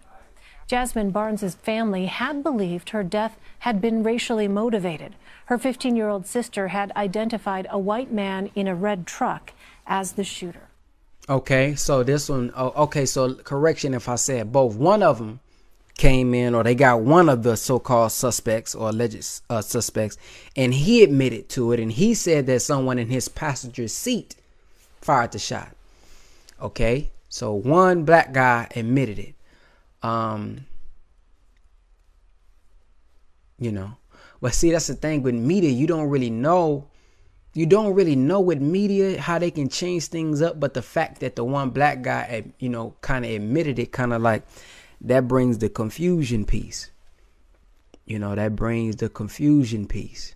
Jasmine 0.68 1.12
Barnes's 1.12 1.56
family 1.56 2.08
had 2.08 2.44
believed 2.44 2.90
her 2.90 3.04
death 3.04 3.38
had 3.60 3.80
been 3.80 4.04
racially 4.04 4.48
motivated. 4.48 5.16
Her 5.46 5.58
15 5.58 5.96
year 5.96 6.10
old 6.10 6.28
sister 6.28 6.70
had 6.70 6.92
identified 6.96 7.68
a 7.70 7.80
white 7.80 8.12
man 8.12 8.52
in 8.54 8.68
a 8.68 8.76
red 8.76 9.08
truck 9.08 9.54
as 9.86 10.14
the 10.14 10.26
shooter. 10.26 10.68
Okay, 11.30 11.76
so 11.76 12.04
this 12.04 12.30
one, 12.30 12.52
oh, 12.56 12.84
okay, 12.84 13.06
so 13.06 13.34
correction 13.36 13.94
if 13.94 14.10
I 14.10 14.16
said 14.16 14.52
both. 14.52 14.76
One 14.76 15.04
of 15.04 15.20
them 15.20 15.40
came 15.98 16.34
in, 16.34 16.54
or 16.56 16.64
they 16.64 16.76
got 16.76 17.02
one 17.02 17.28
of 17.28 17.44
the 17.44 17.58
so 17.58 17.80
called 17.80 18.12
suspects 18.12 18.76
or 18.76 18.90
alleged 18.90 19.42
uh, 19.50 19.62
suspects, 19.62 20.18
and 20.56 20.74
he 20.74 21.04
admitted 21.04 21.50
to 21.50 21.72
it, 21.72 21.80
and 21.80 21.92
he 21.92 22.14
said 22.14 22.46
that 22.46 22.62
someone 22.62 23.00
in 23.00 23.10
his 23.10 23.28
passenger 23.28 23.88
seat 23.88 24.36
fired 25.02 25.32
the 25.32 25.40
shot. 25.40 25.76
Okay, 26.62 27.12
so 27.30 27.54
one 27.54 28.04
black 28.04 28.32
guy 28.32 28.68
admitted 28.76 29.20
it. 29.20 29.36
Um, 30.04 30.66
you 33.60 33.72
know, 33.72 33.98
but 34.42 34.54
see, 34.54 34.72
that's 34.72 34.88
the 34.88 34.96
thing 34.96 35.24
with 35.24 35.36
media. 35.36 35.70
You 35.70 35.88
don't 35.88 36.10
really 36.10 36.30
know. 36.30 36.88
You 37.54 37.66
don't 37.66 37.96
really 37.96 38.16
know 38.16 38.40
with 38.40 38.62
media 38.62 39.20
how 39.20 39.40
they 39.40 39.50
can 39.50 39.68
change 39.68 40.08
things 40.08 40.42
up. 40.44 40.60
But 40.60 40.76
the 40.76 40.82
fact 40.84 41.22
that 41.22 41.36
the 41.36 41.44
one 41.44 41.72
black 41.72 42.04
guy, 42.04 42.44
you 42.60 42.70
know, 42.70 42.96
kind 43.02 43.26
of 43.26 43.32
admitted 43.32 43.80
it, 43.80 43.92
kind 43.92 44.14
of 44.14 44.22
like 44.22 44.44
that 45.02 45.28
brings 45.28 45.60
the 45.60 45.70
confusion 45.70 46.46
piece. 46.46 46.92
You 48.06 48.20
know, 48.20 48.36
that 48.36 48.56
brings 48.56 48.96
the 48.96 49.10
confusion 49.10 49.88
piece. 49.88 50.36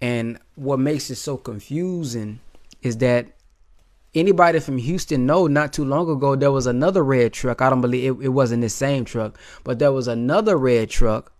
And 0.00 0.38
what 0.54 0.78
makes 0.78 1.10
it 1.10 1.16
so 1.16 1.36
confusing 1.36 2.40
is 2.82 2.98
that 2.98 3.28
anybody 4.14 4.60
from 4.60 4.78
Houston 4.78 5.26
know 5.26 5.46
not 5.46 5.72
too 5.72 5.84
long 5.84 6.08
ago 6.10 6.36
there 6.36 6.52
was 6.52 6.66
another 6.66 7.02
red 7.02 7.32
truck. 7.32 7.62
I 7.62 7.70
don't 7.70 7.80
believe 7.80 8.20
it, 8.20 8.24
it 8.26 8.28
wasn't 8.28 8.62
the 8.62 8.68
same 8.68 9.04
truck, 9.04 9.38
but 9.64 9.78
there 9.78 9.92
was 9.92 10.06
another 10.06 10.56
red 10.56 10.90
truck 10.90 11.32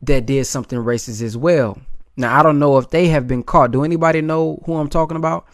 that 0.00 0.26
did 0.26 0.46
something 0.46 0.78
racist 0.78 1.22
as 1.22 1.36
well. 1.36 1.78
Now 2.16 2.38
I 2.38 2.42
don't 2.42 2.58
know 2.58 2.78
if 2.78 2.90
they 2.90 3.08
have 3.08 3.28
been 3.28 3.42
caught. 3.42 3.72
Do 3.72 3.84
anybody 3.84 4.20
know 4.20 4.62
who 4.64 4.76
I'm 4.76 4.88
talking 4.88 5.16
about? 5.16 5.46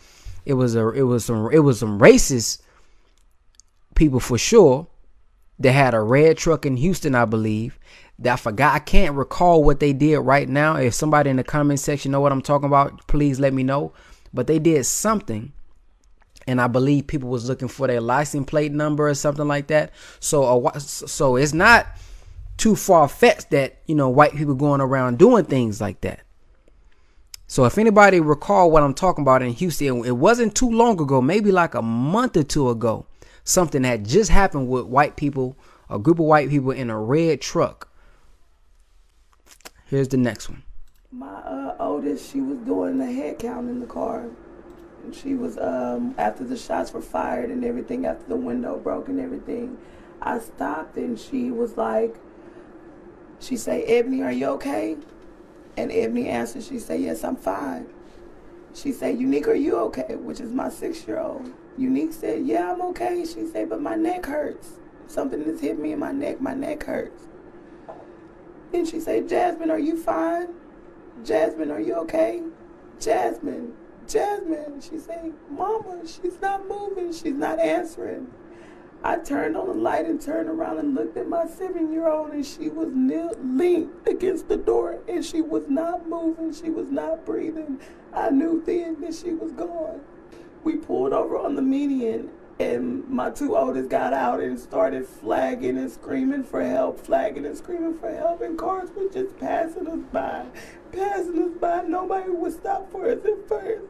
It 0.44 0.54
was 0.54 0.74
a 0.76 0.88
it 0.90 1.02
was 1.02 1.24
some 1.24 1.50
it 1.52 1.58
was 1.58 1.78
some 1.78 1.98
racist 1.98 2.62
people 3.98 4.20
for 4.20 4.38
sure 4.38 4.86
that 5.58 5.72
had 5.72 5.92
a 5.92 6.00
red 6.00 6.38
truck 6.38 6.64
in 6.64 6.76
Houston, 6.76 7.14
I 7.14 7.24
believe. 7.24 7.78
That 8.20 8.32
I 8.32 8.36
forgot. 8.36 8.74
I 8.74 8.78
can't 8.78 9.14
recall 9.14 9.62
what 9.62 9.80
they 9.80 9.92
did 9.92 10.18
right 10.20 10.48
now. 10.48 10.76
If 10.76 10.94
somebody 10.94 11.30
in 11.30 11.36
the 11.36 11.44
comment 11.44 11.80
section 11.80 12.12
know 12.12 12.20
what 12.20 12.32
I'm 12.32 12.42
talking 12.42 12.66
about, 12.66 13.06
please 13.06 13.38
let 13.38 13.52
me 13.52 13.62
know. 13.62 13.92
But 14.32 14.46
they 14.46 14.58
did 14.58 14.84
something 14.86 15.52
and 16.48 16.62
I 16.62 16.66
believe 16.66 17.06
people 17.06 17.28
was 17.28 17.46
looking 17.46 17.68
for 17.68 17.86
their 17.86 18.00
license 18.00 18.48
plate 18.48 18.72
number 18.72 19.06
or 19.06 19.14
something 19.14 19.46
like 19.46 19.66
that. 19.66 19.92
So, 20.18 20.66
uh, 20.66 20.78
so 20.78 21.36
it's 21.36 21.52
not 21.52 21.86
too 22.56 22.74
far 22.74 23.06
fetched 23.06 23.50
that 23.50 23.76
you 23.86 23.94
know 23.94 24.08
white 24.08 24.34
people 24.34 24.54
going 24.54 24.80
around 24.80 25.18
doing 25.18 25.44
things 25.44 25.78
like 25.80 26.00
that. 26.00 26.20
So, 27.46 27.66
if 27.66 27.76
anybody 27.76 28.20
recall 28.20 28.70
what 28.70 28.82
I'm 28.82 28.94
talking 28.94 29.22
about 29.22 29.42
in 29.42 29.52
Houston, 29.52 30.04
it 30.06 30.16
wasn't 30.16 30.54
too 30.54 30.70
long 30.70 30.98
ago, 30.98 31.20
maybe 31.20 31.52
like 31.52 31.74
a 31.74 31.82
month 31.82 32.36
or 32.36 32.42
two 32.42 32.70
ago, 32.70 33.06
something 33.48 33.82
that 33.82 34.02
just 34.02 34.30
happened 34.30 34.68
with 34.68 34.84
white 34.84 35.16
people, 35.16 35.56
a 35.88 35.98
group 35.98 36.18
of 36.18 36.26
white 36.26 36.50
people 36.50 36.70
in 36.70 36.90
a 36.90 37.00
red 37.00 37.40
truck. 37.40 37.90
Here's 39.86 40.08
the 40.08 40.18
next 40.18 40.50
one. 40.50 40.62
My 41.10 41.26
uh, 41.26 41.76
oldest, 41.80 42.30
she 42.30 42.42
was 42.42 42.58
doing 42.58 42.98
the 42.98 43.10
head 43.10 43.38
count 43.38 43.70
in 43.70 43.80
the 43.80 43.86
car 43.86 44.28
And 45.02 45.14
she 45.14 45.34
was 45.34 45.56
um, 45.56 46.14
after 46.18 46.44
the 46.44 46.56
shots 46.58 46.92
were 46.92 47.00
fired 47.00 47.48
and 47.50 47.64
everything, 47.64 48.04
after 48.04 48.26
the 48.28 48.36
window 48.36 48.76
broke 48.76 49.08
and 49.08 49.18
everything. 49.18 49.78
I 50.20 50.40
stopped 50.40 50.96
and 50.96 51.18
she 51.18 51.50
was 51.50 51.78
like, 51.78 52.16
she 53.40 53.56
say, 53.56 53.84
Ebony, 53.84 54.22
are 54.22 54.32
you 54.32 54.46
okay? 54.48 54.96
And 55.78 55.90
Ebony 55.90 56.28
answered, 56.28 56.64
she 56.64 56.78
said, 56.78 57.00
yes, 57.00 57.24
I'm 57.24 57.36
fine. 57.36 57.86
She 58.80 58.92
said, 58.92 59.18
Unique, 59.18 59.48
are 59.48 59.54
you 59.54 59.76
okay? 59.76 60.14
Which 60.14 60.40
is 60.40 60.52
my 60.52 60.68
six-year-old. 60.68 61.52
Unique 61.76 62.12
said, 62.12 62.46
yeah, 62.46 62.72
I'm 62.72 62.80
okay. 62.82 63.24
She 63.24 63.46
said, 63.46 63.68
but 63.68 63.80
my 63.80 63.96
neck 63.96 64.26
hurts. 64.26 64.78
Something 65.08 65.44
has 65.44 65.60
hit 65.60 65.78
me 65.78 65.92
in 65.92 65.98
my 65.98 66.12
neck. 66.12 66.40
My 66.40 66.54
neck 66.54 66.84
hurts. 66.84 67.24
And 68.72 68.86
she 68.86 69.00
said, 69.00 69.28
Jasmine, 69.28 69.70
are 69.70 69.78
you 69.78 69.96
fine? 69.96 70.48
Jasmine, 71.24 71.70
are 71.70 71.80
you 71.80 71.94
okay? 71.94 72.42
Jasmine, 73.00 73.72
Jasmine, 74.06 74.80
she's 74.80 75.04
saying, 75.04 75.34
Mama, 75.50 76.02
she's 76.06 76.40
not 76.40 76.66
moving, 76.68 77.12
she's 77.12 77.34
not 77.34 77.58
answering. 77.58 78.28
I 79.04 79.16
turned 79.16 79.56
on 79.56 79.68
the 79.68 79.74
light 79.74 80.06
and 80.06 80.20
turned 80.20 80.48
around 80.48 80.78
and 80.78 80.94
looked 80.94 81.16
at 81.16 81.28
my 81.28 81.46
seven 81.46 81.92
year 81.92 82.08
old, 82.08 82.32
and 82.32 82.44
she 82.44 82.68
was 82.68 82.88
leaned 82.92 83.90
against 84.06 84.48
the 84.48 84.56
door 84.56 84.98
and 85.08 85.24
she 85.24 85.40
was 85.40 85.64
not 85.68 86.08
moving, 86.08 86.52
she 86.52 86.70
was 86.70 86.90
not 86.90 87.24
breathing. 87.24 87.80
I 88.12 88.30
knew 88.30 88.62
then 88.64 89.00
that 89.00 89.14
she 89.14 89.32
was 89.32 89.52
gone. 89.52 90.00
We 90.64 90.76
pulled 90.76 91.12
over 91.12 91.38
on 91.38 91.54
the 91.54 91.62
median, 91.62 92.30
and 92.58 93.08
my 93.08 93.30
two 93.30 93.56
oldest 93.56 93.88
got 93.88 94.12
out 94.12 94.40
and 94.40 94.58
started 94.58 95.06
flagging 95.06 95.78
and 95.78 95.90
screaming 95.90 96.42
for 96.42 96.64
help, 96.64 96.98
flagging 96.98 97.46
and 97.46 97.56
screaming 97.56 97.96
for 97.98 98.12
help, 98.12 98.40
and 98.40 98.58
cars 98.58 98.90
were 98.96 99.08
just 99.08 99.38
passing 99.38 99.86
us 99.86 100.00
by, 100.12 100.46
passing 100.90 101.42
us 101.44 101.58
by. 101.60 101.82
Nobody 101.82 102.30
would 102.30 102.52
stop 102.52 102.90
for 102.90 103.08
us 103.08 103.24
at 103.24 103.48
first. 103.48 103.84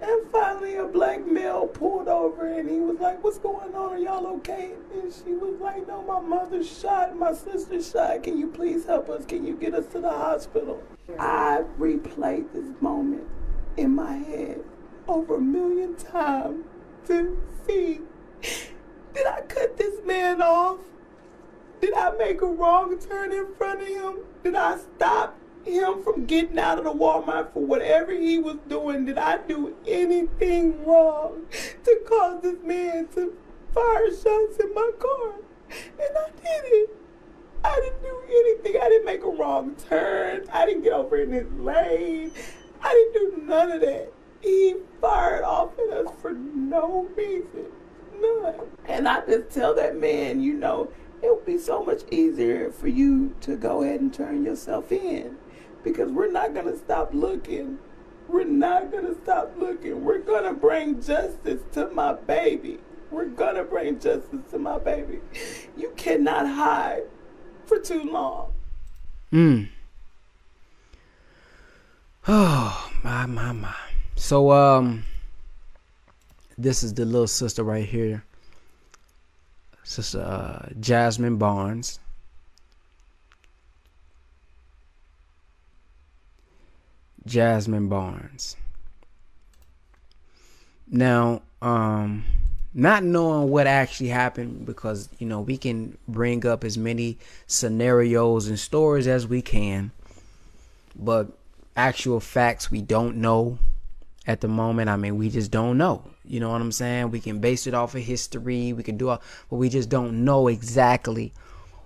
And 0.00 0.30
finally, 0.32 0.76
a 0.76 0.84
black 0.84 1.24
male 1.26 1.68
pulled 1.68 2.08
over 2.08 2.46
and 2.46 2.68
he 2.68 2.80
was 2.80 2.98
like, 2.98 3.22
What's 3.22 3.38
going 3.38 3.74
on? 3.74 3.92
Are 3.92 3.98
y'all 3.98 4.26
okay? 4.38 4.72
And 4.94 5.12
she 5.12 5.34
was 5.34 5.60
like, 5.60 5.86
No, 5.86 6.02
my 6.02 6.20
mother's 6.20 6.68
shot. 6.68 7.16
My 7.16 7.32
sister's 7.32 7.90
shot. 7.90 8.22
Can 8.24 8.36
you 8.36 8.48
please 8.48 8.84
help 8.84 9.08
us? 9.08 9.24
Can 9.24 9.46
you 9.46 9.54
get 9.54 9.74
us 9.74 9.86
to 9.92 10.00
the 10.00 10.10
hospital? 10.10 10.82
I 11.18 11.62
replayed 11.78 12.52
this 12.52 12.68
moment 12.80 13.28
in 13.76 13.94
my 13.94 14.14
head 14.14 14.64
over 15.06 15.36
a 15.36 15.40
million 15.40 15.94
times 15.96 16.64
to 17.06 17.40
see 17.66 18.00
did 19.14 19.26
I 19.26 19.42
cut 19.42 19.76
this 19.76 20.04
man 20.04 20.40
off? 20.40 20.78
Did 21.80 21.94
I 21.94 22.12
make 22.12 22.40
a 22.42 22.46
wrong 22.46 22.98
turn 22.98 23.32
in 23.32 23.54
front 23.54 23.82
of 23.82 23.88
him? 23.88 24.18
Did 24.42 24.54
I 24.54 24.78
stop 24.78 25.36
him 25.64 26.02
from 26.02 26.26
getting 26.26 26.58
out 26.58 26.78
of 26.78 26.84
the 26.84 26.92
Walmart 26.92 27.52
for 27.52 27.64
whatever 27.64 28.12
he 28.12 28.38
was 28.38 28.56
doing. 28.68 29.04
Did 29.04 29.18
I 29.18 29.38
do 29.38 29.74
anything 29.86 30.84
wrong 30.84 31.46
to 31.84 32.00
cause 32.06 32.42
this 32.42 32.62
man 32.62 33.08
to 33.14 33.36
fire 33.74 34.08
shots 34.08 34.58
in 34.58 34.74
my 34.74 34.90
car? 34.98 35.34
And 35.70 36.16
I 36.16 36.30
did 36.36 36.64
it. 36.64 36.90
I 37.64 37.80
didn't 37.80 38.02
do 38.02 38.22
anything. 38.28 38.82
I 38.82 38.88
didn't 38.88 39.04
make 39.04 39.22
a 39.22 39.28
wrong 39.28 39.76
turn. 39.88 40.46
I 40.52 40.66
didn't 40.66 40.82
get 40.82 40.92
over 40.92 41.16
in 41.16 41.30
his 41.30 41.50
lane. 41.52 42.32
I 42.82 43.10
didn't 43.14 43.36
do 43.36 43.42
none 43.44 43.70
of 43.70 43.80
that. 43.82 44.12
He 44.40 44.76
fired 45.00 45.44
off 45.44 45.70
at 45.78 45.96
us 45.96 46.12
for 46.20 46.32
no 46.32 47.08
reason. 47.16 47.66
None. 48.20 48.60
And 48.86 49.08
I 49.08 49.24
just 49.26 49.50
tell 49.50 49.74
that 49.76 49.96
man, 49.96 50.42
you 50.42 50.54
know, 50.54 50.90
it 51.22 51.32
would 51.32 51.46
be 51.46 51.58
so 51.58 51.84
much 51.84 52.02
easier 52.10 52.70
for 52.70 52.88
you 52.88 53.36
to 53.42 53.56
go 53.56 53.82
ahead 53.82 54.00
and 54.00 54.12
turn 54.12 54.44
yourself 54.44 54.90
in 54.90 55.38
because 55.84 56.10
we're 56.10 56.30
not 56.30 56.54
going 56.54 56.66
to 56.66 56.76
stop 56.76 57.10
looking. 57.12 57.78
We're 58.28 58.44
not 58.44 58.90
going 58.90 59.06
to 59.06 59.20
stop 59.22 59.52
looking. 59.58 60.04
We're 60.04 60.20
going 60.20 60.44
to 60.44 60.54
bring 60.54 61.02
justice 61.02 61.60
to 61.72 61.88
my 61.88 62.14
baby. 62.14 62.78
We're 63.10 63.26
going 63.26 63.56
to 63.56 63.64
bring 63.64 64.00
justice 64.00 64.40
to 64.50 64.58
my 64.58 64.78
baby. 64.78 65.20
You 65.76 65.92
cannot 65.96 66.46
hide 66.46 67.02
for 67.66 67.78
too 67.78 68.04
long. 68.04 68.52
Hmm. 69.30 69.64
Oh, 72.28 72.90
my, 73.02 73.26
my, 73.26 73.52
my. 73.52 73.74
So, 74.14 74.52
um, 74.52 75.04
this 76.56 76.82
is 76.82 76.94
the 76.94 77.04
little 77.04 77.26
sister 77.26 77.64
right 77.64 77.84
here. 77.84 78.24
Sister 79.82 80.20
uh, 80.20 80.68
Jasmine 80.80 81.36
Barnes. 81.36 81.98
Jasmine 87.26 87.88
Barnes. 87.88 88.56
Now, 90.88 91.42
um, 91.60 92.24
not 92.74 93.04
knowing 93.04 93.50
what 93.50 93.66
actually 93.66 94.08
happened 94.08 94.66
because 94.66 95.08
you 95.18 95.26
know 95.26 95.40
we 95.40 95.56
can 95.56 95.96
bring 96.08 96.46
up 96.46 96.64
as 96.64 96.76
many 96.78 97.18
scenarios 97.46 98.48
and 98.48 98.58
stories 98.58 99.06
as 99.06 99.26
we 99.26 99.42
can, 99.42 99.90
but 100.96 101.28
actual 101.76 102.20
facts 102.20 102.70
we 102.70 102.82
don't 102.82 103.16
know 103.16 103.58
at 104.26 104.40
the 104.40 104.48
moment. 104.48 104.88
I 104.88 104.96
mean, 104.96 105.16
we 105.16 105.28
just 105.30 105.50
don't 105.50 105.78
know. 105.78 106.02
You 106.24 106.40
know 106.40 106.50
what 106.50 106.60
I'm 106.60 106.72
saying? 106.72 107.10
We 107.10 107.20
can 107.20 107.40
base 107.40 107.66
it 107.66 107.74
off 107.74 107.94
of 107.94 108.02
history. 108.02 108.72
We 108.72 108.82
can 108.82 108.96
do, 108.96 109.08
all, 109.08 109.22
but 109.50 109.56
we 109.56 109.68
just 109.68 109.88
don't 109.88 110.24
know 110.24 110.48
exactly 110.48 111.32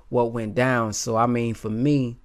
what 0.09 0.33
went 0.33 0.55
down. 0.55 0.92
So 0.92 1.16
I 1.16 1.27
mean, 1.27 1.55
for 1.55 1.70
me, 1.70 2.16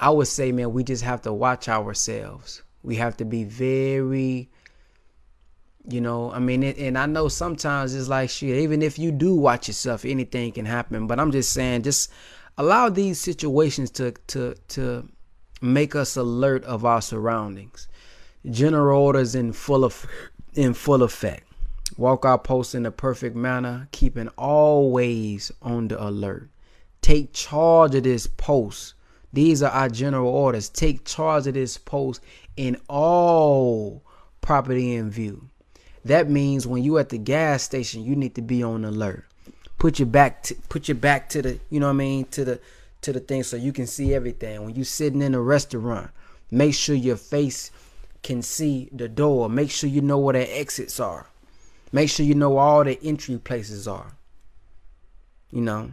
I 0.00 0.08
would 0.08 0.28
say, 0.28 0.50
man, 0.50 0.72
we 0.72 0.82
just 0.82 1.04
have 1.04 1.20
to 1.22 1.32
watch 1.32 1.68
ourselves. 1.68 2.62
We 2.82 2.96
have 2.96 3.18
to 3.18 3.26
be 3.26 3.44
very, 3.44 4.48
you 5.86 6.00
know, 6.00 6.32
I 6.32 6.38
mean, 6.38 6.64
and 6.64 6.96
I 6.96 7.04
know 7.04 7.28
sometimes 7.28 7.94
it's 7.94 8.08
like 8.08 8.30
shit, 8.30 8.56
even 8.56 8.80
if 8.80 8.98
you 8.98 9.12
do 9.12 9.34
watch 9.34 9.68
yourself, 9.68 10.06
anything 10.06 10.52
can 10.52 10.64
happen. 10.64 11.06
But 11.06 11.20
I'm 11.20 11.30
just 11.30 11.52
saying, 11.52 11.82
just 11.82 12.10
allow 12.56 12.88
these 12.88 13.20
situations 13.20 13.90
to 13.92 14.12
to 14.28 14.54
to 14.68 15.06
make 15.60 15.94
us 15.94 16.16
alert 16.16 16.64
of 16.64 16.86
our 16.86 17.02
surroundings. 17.02 17.86
General 18.50 18.98
orders 18.98 19.34
in 19.34 19.52
full 19.52 19.84
of 19.84 20.06
in 20.54 20.72
full 20.72 21.02
effect. 21.02 21.44
Walk 21.98 22.24
our 22.24 22.38
post 22.38 22.74
in 22.74 22.86
a 22.86 22.90
perfect 22.90 23.36
manner, 23.36 23.86
keeping 23.92 24.28
always 24.38 25.52
on 25.60 25.88
the 25.88 26.02
alert. 26.02 26.48
Take 27.02 27.34
charge 27.34 27.94
of 27.94 28.04
this 28.04 28.26
post 28.26 28.94
these 29.32 29.62
are 29.62 29.70
our 29.70 29.88
general 29.88 30.28
orders. 30.28 30.68
Take 30.68 31.04
charge 31.04 31.46
of 31.46 31.54
this 31.54 31.78
post 31.78 32.20
in 32.56 32.80
all 32.88 34.02
property 34.40 34.94
in 34.94 35.10
view. 35.10 35.48
That 36.04 36.30
means 36.30 36.66
when 36.66 36.82
you 36.82 36.98
at 36.98 37.10
the 37.10 37.18
gas 37.18 37.62
station, 37.62 38.04
you 38.04 38.16
need 38.16 38.34
to 38.34 38.42
be 38.42 38.62
on 38.62 38.84
alert. 38.84 39.24
Put 39.78 39.98
your 39.98 40.06
back 40.06 40.42
to, 40.44 40.54
put 40.68 40.88
your 40.88 40.96
back 40.96 41.28
to 41.30 41.42
the, 41.42 41.60
you 41.70 41.80
know 41.80 41.86
what 41.86 41.94
I 41.94 41.96
mean, 41.96 42.24
to 42.26 42.44
the 42.44 42.60
to 43.02 43.12
the 43.12 43.20
thing 43.20 43.42
so 43.42 43.56
you 43.56 43.72
can 43.72 43.86
see 43.86 44.14
everything. 44.14 44.62
When 44.62 44.74
you 44.74 44.84
sitting 44.84 45.22
in 45.22 45.34
a 45.34 45.40
restaurant, 45.40 46.10
make 46.50 46.74
sure 46.74 46.94
your 46.94 47.16
face 47.16 47.70
can 48.22 48.42
see 48.42 48.90
the 48.92 49.08
door. 49.08 49.48
Make 49.48 49.70
sure 49.70 49.88
you 49.88 50.02
know 50.02 50.18
where 50.18 50.34
the 50.34 50.58
exits 50.58 51.00
are. 51.00 51.26
Make 51.92 52.10
sure 52.10 52.26
you 52.26 52.34
know 52.34 52.58
all 52.58 52.84
the 52.84 52.98
entry 53.02 53.38
places 53.38 53.88
are. 53.88 54.12
You 55.50 55.62
know, 55.62 55.92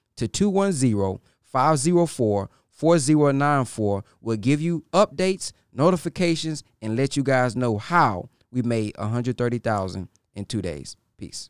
to 0.17 0.27
210 0.27 1.19
504 1.43 2.49
4094 2.69 4.03
will 4.21 4.37
give 4.37 4.59
you 4.59 4.83
updates, 4.91 5.51
notifications, 5.71 6.63
and 6.81 6.95
let 6.95 7.15
you 7.15 7.23
guys 7.23 7.55
know 7.55 7.77
how 7.77 8.29
we 8.51 8.63
made 8.63 8.97
130,000 8.97 10.09
in 10.33 10.45
2 10.45 10.61
days. 10.61 10.97
Peace. 11.17 11.49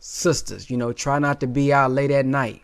Sisters, 0.00 0.70
you 0.70 0.76
know, 0.76 0.92
try 0.92 1.18
not 1.18 1.40
to 1.40 1.46
be 1.46 1.72
out 1.72 1.90
late 1.90 2.10
at 2.10 2.26
night 2.26 2.62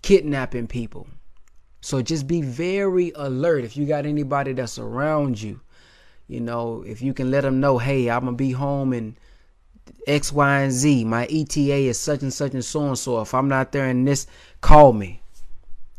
kidnapping 0.03 0.67
people. 0.67 1.07
So 1.81 2.03
just 2.03 2.27
be 2.27 2.43
very 2.43 3.11
alert 3.15 3.63
if 3.63 3.75
you 3.75 3.87
got 3.87 4.05
anybody 4.05 4.53
that's 4.53 4.77
around 4.77 5.41
you 5.41 5.59
you 6.29 6.39
know, 6.39 6.83
if 6.85 7.01
you 7.01 7.13
can 7.13 7.31
let 7.31 7.41
them 7.41 7.59
know, 7.59 7.79
hey, 7.79 8.09
I'm 8.09 8.23
gonna 8.23 8.37
be 8.37 8.51
home 8.51 8.93
and 8.93 9.15
X, 10.05 10.31
Y, 10.31 10.61
and 10.61 10.71
Z. 10.71 11.03
My 11.03 11.25
ETA 11.25 11.87
is 11.89 11.99
such 11.99 12.21
and 12.21 12.31
such 12.31 12.53
and 12.53 12.63
so 12.63 12.87
and 12.87 12.97
so. 12.97 13.19
If 13.19 13.33
I'm 13.33 13.49
not 13.49 13.71
there 13.71 13.87
in 13.87 14.05
this, 14.05 14.27
call 14.61 14.93
me. 14.93 15.23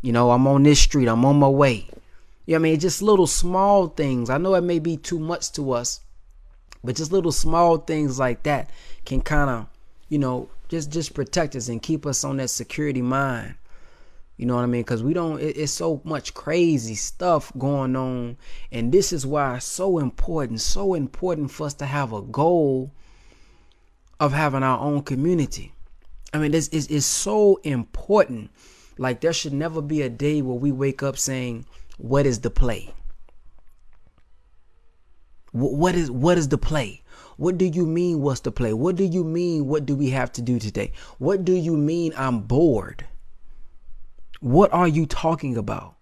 You 0.03 0.13
know, 0.13 0.31
I'm 0.31 0.47
on 0.47 0.63
this 0.63 0.81
street. 0.81 1.09
I'm 1.09 1.25
on 1.25 1.41
my 1.41 1.49
way. 1.49 1.89
You 2.47 2.55
know 2.55 2.57
I 2.57 2.59
mean? 2.59 2.81
Just 2.81 3.03
little 3.03 3.27
small 3.27 3.89
things. 3.89 4.31
I 4.31 4.39
know 4.39 4.55
it 4.55 4.63
may 4.63 4.79
be 4.79 4.97
too 4.97 5.19
much 5.19 5.51
to 5.53 5.73
us, 5.73 6.01
but 6.85 6.95
just 6.95 7.11
little 7.11 7.33
small 7.33 7.79
things 7.79 8.19
like 8.21 8.45
that 8.45 8.71
can 9.05 9.21
kind 9.21 9.51
of, 9.51 9.67
you 10.09 10.19
know, 10.19 10.49
just 10.69 10.93
just 10.93 11.13
protect 11.13 11.57
us 11.57 11.69
and 11.69 11.83
keep 11.83 12.07
us 12.07 12.23
on 12.23 12.37
that 12.37 12.51
security 12.51 13.03
mind. 13.03 13.57
You 14.41 14.47
know 14.47 14.55
what 14.55 14.63
I 14.63 14.67
mean? 14.69 14.81
Because 14.81 15.03
we 15.03 15.13
don't, 15.13 15.39
it, 15.39 15.59
it's 15.59 15.71
so 15.71 16.01
much 16.03 16.33
crazy 16.33 16.95
stuff 16.95 17.53
going 17.59 17.95
on. 17.95 18.39
And 18.73 18.91
this 18.91 19.13
is 19.13 19.27
why 19.27 19.57
it's 19.57 19.67
so 19.67 19.99
important, 19.99 20.63
so 20.63 20.95
important 20.95 21.51
for 21.51 21.67
us 21.67 21.75
to 21.75 21.85
have 21.85 22.15
a 22.15 22.23
goal 22.23 22.91
of 24.19 24.33
having 24.33 24.63
our 24.63 24.79
own 24.79 25.03
community. 25.03 25.75
I 26.33 26.39
mean, 26.39 26.53
this 26.53 26.69
is 26.69 26.87
it's 26.87 27.05
so 27.05 27.61
important. 27.65 28.51
Like, 28.97 29.21
there 29.21 29.35
should 29.35 29.53
never 29.53 29.83
be 29.83 30.01
a 30.01 30.09
day 30.09 30.41
where 30.41 30.57
we 30.57 30.73
wake 30.73 31.03
up 31.03 31.19
saying, 31.19 31.67
What 31.99 32.25
is 32.25 32.41
the 32.41 32.49
play? 32.49 32.95
What 35.53 35.95
is 35.95 36.11
what 36.11 36.39
is 36.39 36.49
the 36.49 36.57
play? 36.57 37.03
What 37.37 37.59
do 37.59 37.67
you 37.67 37.85
mean 37.85 38.23
what's 38.23 38.41
the 38.41 38.53
play? 38.53 38.73
What 38.73 38.97
do 38.97 39.05
you 39.05 39.23
mean 39.23 39.67
what 39.67 39.85
do 39.85 39.95
we 39.95 40.09
have 40.09 40.33
to 40.33 40.41
do 40.41 40.59
today? 40.59 40.93
What 41.19 41.45
do 41.45 41.53
you 41.53 41.77
mean 41.77 42.15
I'm 42.17 42.41
bored? 42.41 43.05
What 44.41 44.73
are 44.73 44.89
you 44.89 45.05
talking 45.05 45.59
about? 45.59 45.97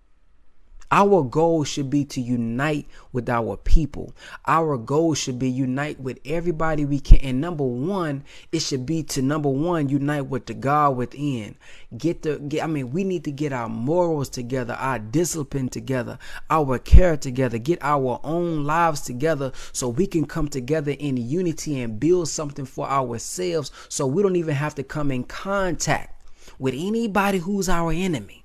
Our 0.92 1.24
goal 1.24 1.64
should 1.64 1.90
be 1.90 2.04
to 2.04 2.20
unite 2.20 2.86
with 3.12 3.28
our 3.28 3.56
people. 3.56 4.14
Our 4.46 4.78
goal 4.78 5.14
should 5.14 5.40
be 5.40 5.50
unite 5.50 5.98
with 5.98 6.20
everybody 6.24 6.84
we 6.84 7.00
can. 7.00 7.18
And 7.18 7.40
number 7.40 7.64
one, 7.64 8.22
it 8.52 8.60
should 8.60 8.86
be 8.86 9.02
to 9.02 9.22
number 9.22 9.48
one, 9.48 9.88
unite 9.88 10.28
with 10.28 10.46
the 10.46 10.54
God 10.54 10.96
within. 10.96 11.56
Get 11.96 12.22
the 12.22 12.38
get, 12.38 12.62
I 12.62 12.68
mean, 12.68 12.92
we 12.92 13.02
need 13.02 13.24
to 13.24 13.32
get 13.32 13.52
our 13.52 13.68
morals 13.68 14.28
together, 14.28 14.74
our 14.74 15.00
discipline 15.00 15.68
together, 15.68 16.16
our 16.48 16.78
care 16.78 17.16
together, 17.16 17.58
get 17.58 17.80
our 17.82 18.20
own 18.22 18.62
lives 18.62 19.00
together 19.00 19.50
so 19.72 19.88
we 19.88 20.06
can 20.06 20.26
come 20.26 20.46
together 20.46 20.92
in 20.92 21.16
unity 21.16 21.80
and 21.80 21.98
build 21.98 22.28
something 22.28 22.66
for 22.66 22.88
ourselves 22.88 23.72
so 23.88 24.06
we 24.06 24.22
don't 24.22 24.36
even 24.36 24.54
have 24.54 24.76
to 24.76 24.84
come 24.84 25.10
in 25.10 25.24
contact 25.24 26.17
with 26.58 26.74
anybody 26.74 27.38
who's 27.38 27.68
our 27.68 27.92
enemy. 27.92 28.44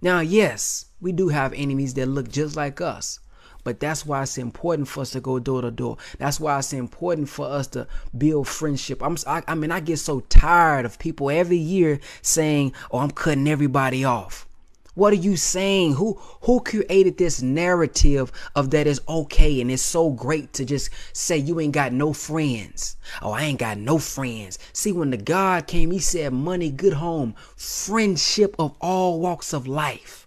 Now, 0.00 0.20
yes, 0.20 0.86
we 1.00 1.12
do 1.12 1.28
have 1.28 1.52
enemies 1.54 1.94
that 1.94 2.06
look 2.06 2.28
just 2.30 2.56
like 2.56 2.80
us. 2.80 3.20
But 3.64 3.78
that's 3.78 4.04
why 4.04 4.22
it's 4.22 4.38
important 4.38 4.88
for 4.88 5.02
us 5.02 5.10
to 5.10 5.20
go 5.20 5.38
door 5.38 5.62
to 5.62 5.70
door. 5.70 5.96
That's 6.18 6.40
why 6.40 6.58
it's 6.58 6.72
important 6.72 7.28
for 7.28 7.46
us 7.46 7.68
to 7.68 7.86
build 8.16 8.48
friendship. 8.48 9.02
I'm, 9.02 9.16
I, 9.26 9.42
I 9.46 9.54
mean, 9.54 9.70
I 9.70 9.80
get 9.80 9.98
so 9.98 10.20
tired 10.20 10.84
of 10.84 10.98
people 10.98 11.30
every 11.30 11.58
year 11.58 12.00
saying, 12.22 12.72
"Oh, 12.90 12.98
I'm 12.98 13.12
cutting 13.12 13.46
everybody 13.46 14.04
off." 14.04 14.48
What 14.94 15.12
are 15.14 15.16
you 15.16 15.36
saying? 15.36 15.94
Who 15.94 16.14
who 16.42 16.60
created 16.60 17.16
this 17.16 17.40
narrative 17.40 18.30
of 18.54 18.70
that 18.70 18.86
is 18.86 19.00
okay 19.08 19.60
and 19.60 19.70
it's 19.70 19.82
so 19.82 20.10
great 20.10 20.52
to 20.54 20.66
just 20.66 20.90
say 21.14 21.38
you 21.38 21.60
ain't 21.60 21.72
got 21.72 21.92
no 21.92 22.12
friends? 22.12 22.96
Oh, 23.22 23.32
I 23.32 23.44
ain't 23.44 23.58
got 23.58 23.78
no 23.78 23.98
friends. 23.98 24.58
See, 24.72 24.92
when 24.92 25.10
the 25.10 25.16
God 25.16 25.66
came, 25.66 25.90
he 25.92 25.98
said 25.98 26.32
money, 26.32 26.70
good 26.70 26.94
home, 26.94 27.34
friendship 27.56 28.54
of 28.58 28.74
all 28.80 29.20
walks 29.20 29.52
of 29.52 29.66
life. 29.66 30.26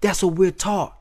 That's 0.00 0.22
what 0.22 0.34
we're 0.34 0.52
taught. 0.52 0.97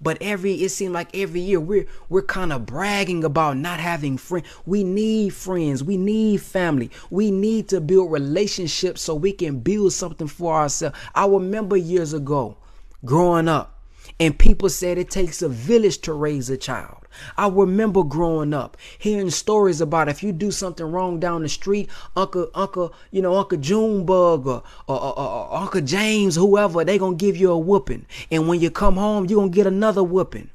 But 0.00 0.18
every 0.20 0.62
it 0.62 0.70
seemed 0.70 0.94
like 0.94 1.14
every 1.14 1.40
year 1.40 1.60
we're 1.60 1.86
we're 2.08 2.22
kind 2.22 2.52
of 2.52 2.66
bragging 2.66 3.24
about 3.24 3.56
not 3.58 3.80
having 3.80 4.16
friends. 4.16 4.46
We 4.64 4.82
need 4.84 5.34
friends. 5.34 5.84
We 5.84 5.96
need 5.96 6.40
family. 6.40 6.90
We 7.10 7.30
need 7.30 7.68
to 7.68 7.80
build 7.80 8.10
relationships 8.10 9.02
so 9.02 9.14
we 9.14 9.32
can 9.32 9.60
build 9.60 9.92
something 9.92 10.28
for 10.28 10.54
ourselves. 10.54 10.96
I 11.14 11.26
remember 11.26 11.76
years 11.76 12.12
ago 12.14 12.56
growing 13.04 13.48
up 13.48 13.80
and 14.18 14.38
people 14.38 14.68
said 14.68 14.98
it 14.98 15.10
takes 15.10 15.42
a 15.42 15.48
village 15.48 15.98
to 16.02 16.12
raise 16.12 16.50
a 16.50 16.56
child. 16.56 16.99
I 17.36 17.48
remember 17.48 18.02
growing 18.02 18.54
up 18.54 18.76
hearing 18.98 19.30
stories 19.30 19.80
about 19.80 20.08
if 20.08 20.22
you 20.22 20.32
do 20.32 20.50
something 20.50 20.86
wrong 20.86 21.20
down 21.20 21.42
the 21.42 21.48
street, 21.48 21.88
Uncle 22.16 22.50
Uncle, 22.54 22.94
you 23.10 23.22
know, 23.22 23.34
Uncle 23.36 23.58
Junebug 23.58 24.46
or, 24.46 24.62
or, 24.86 25.00
or, 25.00 25.18
or 25.18 25.54
Uncle 25.54 25.80
James, 25.80 26.36
whoever, 26.36 26.84
they 26.84 26.98
gonna 26.98 27.16
give 27.16 27.36
you 27.36 27.50
a 27.50 27.58
whooping. 27.58 28.06
And 28.30 28.48
when 28.48 28.60
you 28.60 28.70
come 28.70 28.96
home, 28.96 29.26
you 29.26 29.36
gonna 29.36 29.50
get 29.50 29.66
another 29.66 30.02
whooping. 30.02 30.50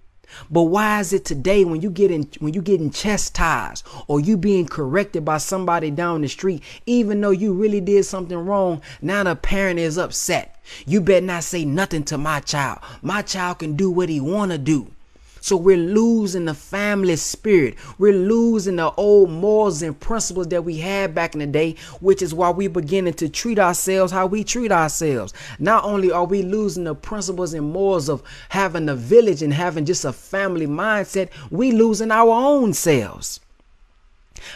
But 0.50 0.63
why 0.63 1.00
is 1.00 1.13
it 1.13 1.26
today 1.26 1.63
when 1.65 1.82
you 1.82 1.89
get 1.89 2.12
in 2.12 2.28
when 2.39 2.54
you 2.54 2.62
getting 2.62 2.91
chastised 2.91 3.86
or 4.08 4.20
you 4.20 4.38
being 4.38 4.68
corrected 4.68 5.24
by 5.24 5.38
somebody 5.38 5.91
down 5.91 6.22
the 6.22 6.28
street, 6.28 6.63
even 6.86 7.22
though 7.22 7.32
you 7.32 7.54
really 7.54 7.82
did 7.82 8.06
something 8.06 8.38
wrong, 8.38 8.82
now 9.02 9.24
the 9.24 9.36
parent 9.36 9.80
is 9.80 9.98
upset. 9.98 10.60
You 10.86 11.02
better 11.02 11.26
not 11.26 11.44
say 11.44 11.63
nothing 11.63 12.04
to 12.06 12.18
my 12.18 12.39
child. 12.39 12.80
My 13.02 13.22
child 13.22 13.60
can 13.60 13.76
do 13.76 13.89
what 13.89 14.10
he 14.10 14.20
wanna 14.20 14.58
do. 14.58 14.91
So 15.45 15.55
we're 15.55 15.77
losing 15.77 16.45
the 16.45 16.55
family 16.55 17.15
spirit. 17.17 17.75
We're 17.99 18.13
losing 18.13 18.77
the 18.77 18.91
old 18.93 19.29
morals 19.29 19.84
and 19.84 19.99
principles 19.99 20.47
that 20.47 20.63
we 20.63 20.77
had 20.77 21.13
back 21.13 21.36
in 21.36 21.39
the 21.39 21.45
day, 21.45 21.75
which 22.01 22.23
is 22.23 22.34
why 22.34 22.49
we're 22.49 22.67
beginning 22.67 23.13
to 23.13 23.29
treat 23.29 23.60
ourselves 23.60 24.12
how 24.12 24.25
we 24.25 24.43
treat 24.43 24.71
ourselves. 24.71 25.36
Not 25.60 25.84
only 25.84 26.12
are 26.12 26.25
we 26.25 26.41
losing 26.41 26.86
the 26.86 26.95
principles 26.95 27.53
and 27.53 27.71
morals 27.71 28.10
of 28.10 28.23
having 28.49 28.89
a 28.89 28.95
village 28.95 29.43
and 29.43 29.53
having 29.53 29.86
just 29.86 30.03
a 30.03 30.12
family 30.12 30.65
mindset, 30.65 31.29
we 31.51 31.71
losing 31.71 32.10
our 32.10 32.31
own 32.31 32.73
selves. 32.73 33.39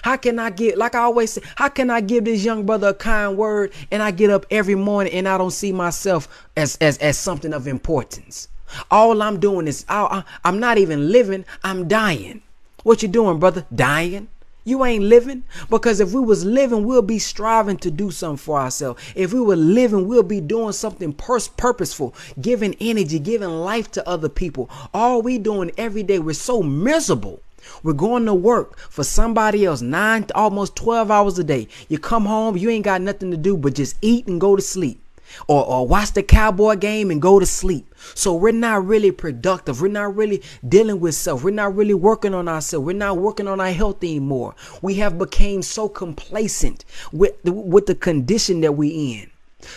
How 0.02 0.17
can 0.17 0.39
I 0.39 0.49
get, 0.49 0.75
like 0.75 0.95
I 0.95 1.02
always 1.02 1.34
say, 1.34 1.43
how 1.56 1.69
can 1.69 1.91
I 1.91 2.02
give 2.02 2.25
this 2.25 2.43
young 2.43 2.65
brother 2.65 2.88
a 2.88 2.93
kind 2.95 3.38
word 3.38 3.73
and 3.91 4.02
I 4.02 4.10
get 4.10 4.32
up 4.32 4.47
every 4.49 4.73
morning 4.73 5.13
and 5.13 5.28
I 5.28 5.38
don't 5.38 5.52
see 5.52 5.71
myself 5.71 6.47
as, 6.58 6.78
as, 6.78 6.97
as 6.97 7.15
something 7.15 7.54
of 7.54 7.67
importance? 7.67 8.47
All 8.92 9.22
I'm 9.22 9.40
doing 9.40 9.68
is 9.68 9.86
I, 9.90 10.24
am 10.44 10.60
not 10.60 10.78
even 10.78 11.12
living, 11.12 11.46
I'm 11.64 11.88
dying. 11.88 12.42
What 12.84 13.02
you 13.02 13.08
doing, 13.08 13.40
brother? 13.40 13.66
Dying? 13.74 14.30
You 14.66 14.86
ain't 14.86 15.06
living 15.06 15.44
because 15.70 16.00
if 16.00 16.14
we 16.14 16.20
was 16.20 16.46
living, 16.46 16.86
we'll 16.86 17.02
be 17.02 17.18
striving 17.18 17.78
to 17.78 17.90
do 17.90 18.12
something 18.12 18.38
for 18.38 18.60
ourselves. 18.60 19.02
If 19.16 19.34
we 19.34 19.40
were 19.40 19.56
living, 19.56 20.08
we'll 20.08 20.22
be 20.22 20.42
doing 20.42 20.74
something 20.74 21.14
purposeful, 21.14 22.14
giving 22.40 22.76
energy, 22.80 23.20
giving 23.20 23.50
life 23.50 23.90
to 23.92 24.08
other 24.08 24.30
people. 24.30 24.70
All 24.94 25.22
we 25.22 25.40
doing 25.40 25.72
every 25.78 26.04
day, 26.04 26.20
we're 26.20 26.34
so 26.34 26.62
miserable. 26.62 27.42
We're 27.84 27.94
going 27.94 28.26
to 28.26 28.34
work 28.34 28.78
for 28.78 29.04
somebody 29.04 29.66
else 29.66 29.82
nine, 29.82 30.26
almost 30.36 30.76
12 30.76 31.10
hours 31.10 31.40
a 31.40 31.44
day. 31.44 31.68
You 31.88 31.98
come 31.98 32.26
home, 32.26 32.58
you 32.58 32.70
ain't 32.70 32.86
got 32.86 33.02
nothing 33.02 33.32
to 33.32 33.38
do 33.38 33.58
but 33.58 33.76
just 33.76 33.96
eat 34.02 34.28
and 34.28 34.40
go 34.40 34.56
to 34.56 34.62
sleep 34.62 35.02
or, 35.47 35.65
or 35.65 35.88
watch 35.88 36.12
the 36.13 36.23
cowboy 36.23 36.75
game 36.75 37.12
and 37.12 37.21
go 37.21 37.39
to 37.39 37.45
sleep. 37.45 37.93
So 38.15 38.34
we're 38.36 38.52
not 38.52 38.86
really 38.86 39.12
productive. 39.12 39.82
We're 39.82 39.89
not 39.89 40.15
really 40.15 40.41
dealing 40.67 40.99
with 40.99 41.15
self. 41.15 41.43
We're 41.43 41.52
not 41.52 41.75
really 41.75 41.93
working 41.93 42.34
on 42.34 42.47
ourselves. 42.47 42.86
We're 42.86 42.93
not 42.93 43.17
working 43.17 43.47
on 43.47 43.60
our 43.60 43.71
health 43.71 44.04
anymore. 44.04 44.56
We 44.82 44.95
have 44.95 45.17
become 45.17 45.62
so 45.62 45.89
complacent 45.89 46.86
with 47.12 47.36
with 47.43 47.86
the 47.86 47.95
condition 47.95 48.62
that 48.62 48.73
we're 48.73 49.19
in. 49.19 49.30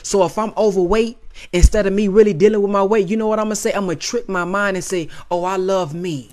So 0.02 0.24
if 0.24 0.38
I'm 0.38 0.52
overweight, 0.56 1.18
instead 1.52 1.86
of 1.86 1.92
me 1.92 2.08
really 2.08 2.34
dealing 2.34 2.62
with 2.62 2.70
my 2.70 2.82
weight, 2.82 3.08
you 3.08 3.16
know 3.16 3.26
what 3.26 3.38
I'm 3.38 3.46
gonna 3.46 3.56
say? 3.56 3.72
I'm 3.72 3.86
gonna 3.86 3.96
trick 3.96 4.28
my 4.28 4.44
mind 4.44 4.76
and 4.76 4.84
say, 4.84 5.08
"Oh, 5.30 5.44
I 5.44 5.56
love 5.56 5.94
me." 5.94 6.30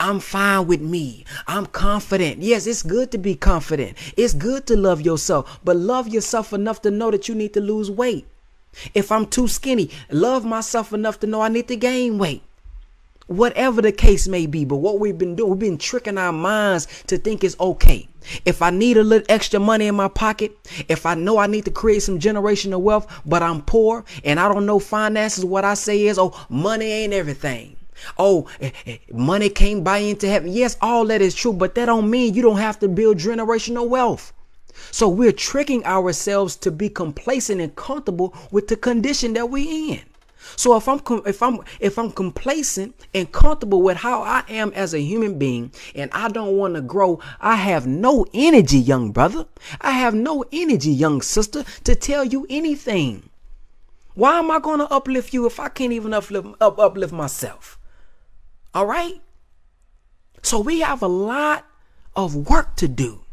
I'm 0.00 0.20
fine 0.20 0.66
with 0.66 0.80
me. 0.80 1.24
I'm 1.46 1.66
confident. 1.66 2.40
Yes, 2.40 2.66
it's 2.66 2.82
good 2.82 3.10
to 3.10 3.18
be 3.18 3.34
confident. 3.34 3.98
It's 4.16 4.32
good 4.32 4.66
to 4.68 4.76
love 4.76 5.00
yourself, 5.00 5.60
but 5.64 5.76
love 5.76 6.08
yourself 6.08 6.52
enough 6.52 6.80
to 6.82 6.90
know 6.90 7.10
that 7.10 7.28
you 7.28 7.34
need 7.34 7.52
to 7.54 7.60
lose 7.60 7.90
weight. 7.90 8.26
If 8.94 9.12
I'm 9.12 9.26
too 9.26 9.48
skinny, 9.48 9.90
love 10.10 10.44
myself 10.44 10.92
enough 10.92 11.20
to 11.20 11.26
know 11.26 11.40
I 11.40 11.48
need 11.48 11.68
to 11.68 11.76
gain 11.76 12.18
weight. 12.18 12.42
whatever 13.26 13.80
the 13.80 13.92
case 13.92 14.28
may 14.28 14.46
be. 14.46 14.64
But 14.64 14.76
what 14.76 14.98
we've 15.00 15.16
been 15.16 15.34
doing, 15.34 15.50
we've 15.50 15.58
been 15.58 15.78
tricking 15.78 16.18
our 16.18 16.32
minds 16.32 16.86
to 17.06 17.18
think 17.18 17.42
it's 17.42 17.58
okay. 17.58 18.08
If 18.44 18.62
I 18.62 18.70
need 18.70 18.96
a 18.96 19.04
little 19.04 19.26
extra 19.28 19.60
money 19.60 19.86
in 19.86 19.94
my 19.94 20.08
pocket, 20.08 20.52
if 20.88 21.06
I 21.06 21.14
know 21.14 21.38
I 21.38 21.46
need 21.46 21.64
to 21.66 21.70
create 21.70 22.02
some 22.02 22.18
generational 22.18 22.80
wealth, 22.80 23.06
but 23.26 23.42
I'm 23.42 23.62
poor 23.62 24.04
and 24.24 24.40
I 24.40 24.48
don't 24.52 24.66
know 24.66 24.78
finances, 24.78 25.44
what 25.44 25.64
I 25.64 25.74
say 25.74 26.02
is, 26.02 26.18
oh, 26.18 26.32
money 26.48 26.86
ain't 26.86 27.12
everything. 27.12 27.76
Oh, 28.18 28.48
eh, 28.60 28.70
eh, 28.86 28.98
money 29.12 29.48
can't 29.48 29.84
buy 29.84 29.98
into 29.98 30.28
heaven. 30.28 30.52
Yes, 30.52 30.76
all 30.80 31.06
that 31.06 31.22
is 31.22 31.34
true, 31.34 31.52
but 31.52 31.74
that 31.76 31.86
don't 31.86 32.10
mean 32.10 32.34
you 32.34 32.42
don't 32.42 32.58
have 32.58 32.78
to 32.80 32.88
build 32.88 33.18
generational 33.18 33.88
wealth. 33.88 34.32
So 34.90 35.08
we're 35.08 35.32
tricking 35.32 35.84
ourselves 35.84 36.56
to 36.56 36.70
be 36.70 36.88
complacent 36.88 37.60
and 37.60 37.74
comfortable 37.76 38.34
with 38.50 38.68
the 38.68 38.76
condition 38.76 39.32
that 39.34 39.50
we're 39.50 39.94
in. 39.94 40.02
So 40.56 40.76
if 40.76 40.88
I'm 40.88 41.00
if 41.26 41.42
I'm 41.42 41.60
if 41.80 41.98
I'm 41.98 42.10
complacent 42.10 42.94
and 43.14 43.30
comfortable 43.32 43.82
with 43.82 43.96
how 43.96 44.22
I 44.22 44.44
am 44.48 44.72
as 44.74 44.94
a 44.94 45.00
human 45.00 45.38
being 45.38 45.72
and 45.94 46.10
I 46.12 46.28
don't 46.28 46.56
want 46.56 46.74
to 46.74 46.80
grow, 46.80 47.20
I 47.40 47.56
have 47.56 47.86
no 47.86 48.26
energy, 48.34 48.78
young 48.78 49.10
brother. 49.10 49.46
I 49.80 49.92
have 49.92 50.14
no 50.14 50.44
energy, 50.52 50.90
young 50.90 51.22
sister, 51.22 51.64
to 51.84 51.94
tell 51.94 52.24
you 52.24 52.46
anything. 52.50 53.28
Why 54.14 54.38
am 54.38 54.50
I 54.50 54.60
going 54.60 54.78
to 54.78 54.92
uplift 54.92 55.34
you 55.34 55.46
if 55.46 55.58
I 55.58 55.68
can't 55.68 55.92
even 55.92 56.14
uplift 56.14 56.48
up, 56.60 56.78
uplift 56.78 57.12
myself? 57.12 57.78
All 58.72 58.86
right? 58.86 59.20
So 60.42 60.60
we 60.60 60.80
have 60.80 61.02
a 61.02 61.08
lot 61.08 61.66
of 62.14 62.48
work 62.48 62.76
to 62.76 62.86
do. 62.86 63.23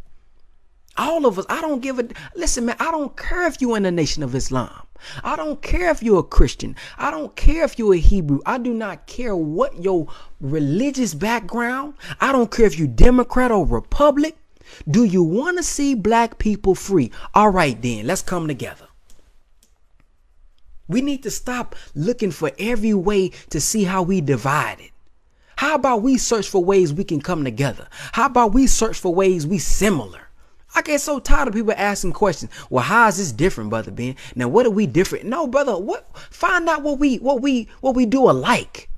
All 1.02 1.26
of 1.26 1.40
us, 1.40 1.48
I 1.50 1.62
don't 1.62 1.82
give 1.82 1.98
a 1.98 2.08
listen, 2.36 2.66
man, 2.68 2.76
I 2.80 2.92
don't 2.92 3.18
care 3.18 3.48
if 3.48 3.60
you're 3.60 3.76
in 3.76 3.82
the 3.84 3.92
nation 3.92 4.22
of 4.22 4.36
Islam. 4.36 4.86
I 5.24 5.36
don't 5.36 5.60
care 5.60 5.90
if 5.90 6.04
you're 6.04 6.20
a 6.20 6.24
Christian. 6.24 6.76
I 6.96 7.10
don't 7.10 7.36
care 7.36 7.64
if 7.64 7.80
you're 7.80 7.96
a 7.96 7.98
Hebrew. 7.98 8.40
I 8.46 8.60
do 8.60 8.72
not 8.72 9.08
care 9.08 9.36
what 9.36 9.82
your 9.82 10.08
religious 10.40 11.16
background. 11.16 11.96
I 12.20 12.32
don't 12.32 12.52
care 12.52 12.68
if 12.68 12.78
you're 12.78 12.88
Democrat 12.88 13.50
or 13.50 13.66
Republic. 13.66 14.38
Do 14.88 15.04
you 15.04 15.24
want 15.24 15.58
to 15.58 15.64
see 15.64 15.96
black 15.96 16.38
people 16.38 16.76
free? 16.76 17.12
All 17.34 17.50
right, 17.50 17.82
then, 17.82 18.06
let's 18.06 18.22
come 18.22 18.48
together. 18.48 18.88
We 20.88 21.02
need 21.02 21.24
to 21.24 21.32
stop 21.32 21.76
looking 21.96 22.30
for 22.30 22.52
every 22.60 22.94
way 22.94 23.30
to 23.50 23.60
see 23.60 23.86
how 23.86 24.04
we 24.04 24.22
divide 24.22 24.80
it. 24.80 24.92
How 25.56 25.74
about 25.74 26.04
we 26.04 26.20
search 26.20 26.48
for 26.48 26.64
ways 26.64 26.94
we 26.94 27.06
can 27.06 27.22
come 27.22 27.44
together? 27.44 27.88
How 28.12 28.28
about 28.28 28.54
we 28.54 28.68
search 28.68 29.00
for 29.00 29.12
ways 29.12 29.48
we 29.48 29.58
similar? 29.58 30.28
I 30.74 30.82
get 30.82 31.02
so 31.02 31.20
tired 31.20 31.50
of 31.50 31.54
people 31.54 31.74
asking 31.76 32.14
questions. 32.14 32.52
Well, 32.70 32.84
how 32.84 33.08
is 33.08 33.18
this 33.18 33.32
different, 33.32 33.70
brother 33.70 33.92
Ben? 33.92 34.16
Now, 34.36 34.48
what 34.48 34.66
are 34.66 34.72
we 34.72 34.88
different? 34.88 35.26
No, 35.26 35.48
brother. 35.48 35.78
What? 35.78 36.08
Find 36.30 36.68
out 36.70 36.82
what 36.82 37.00
we 37.00 37.18
what 37.18 37.42
we 37.42 37.68
what 37.82 37.96
we 37.96 38.06
do 38.06 38.30
alike. 38.30 38.90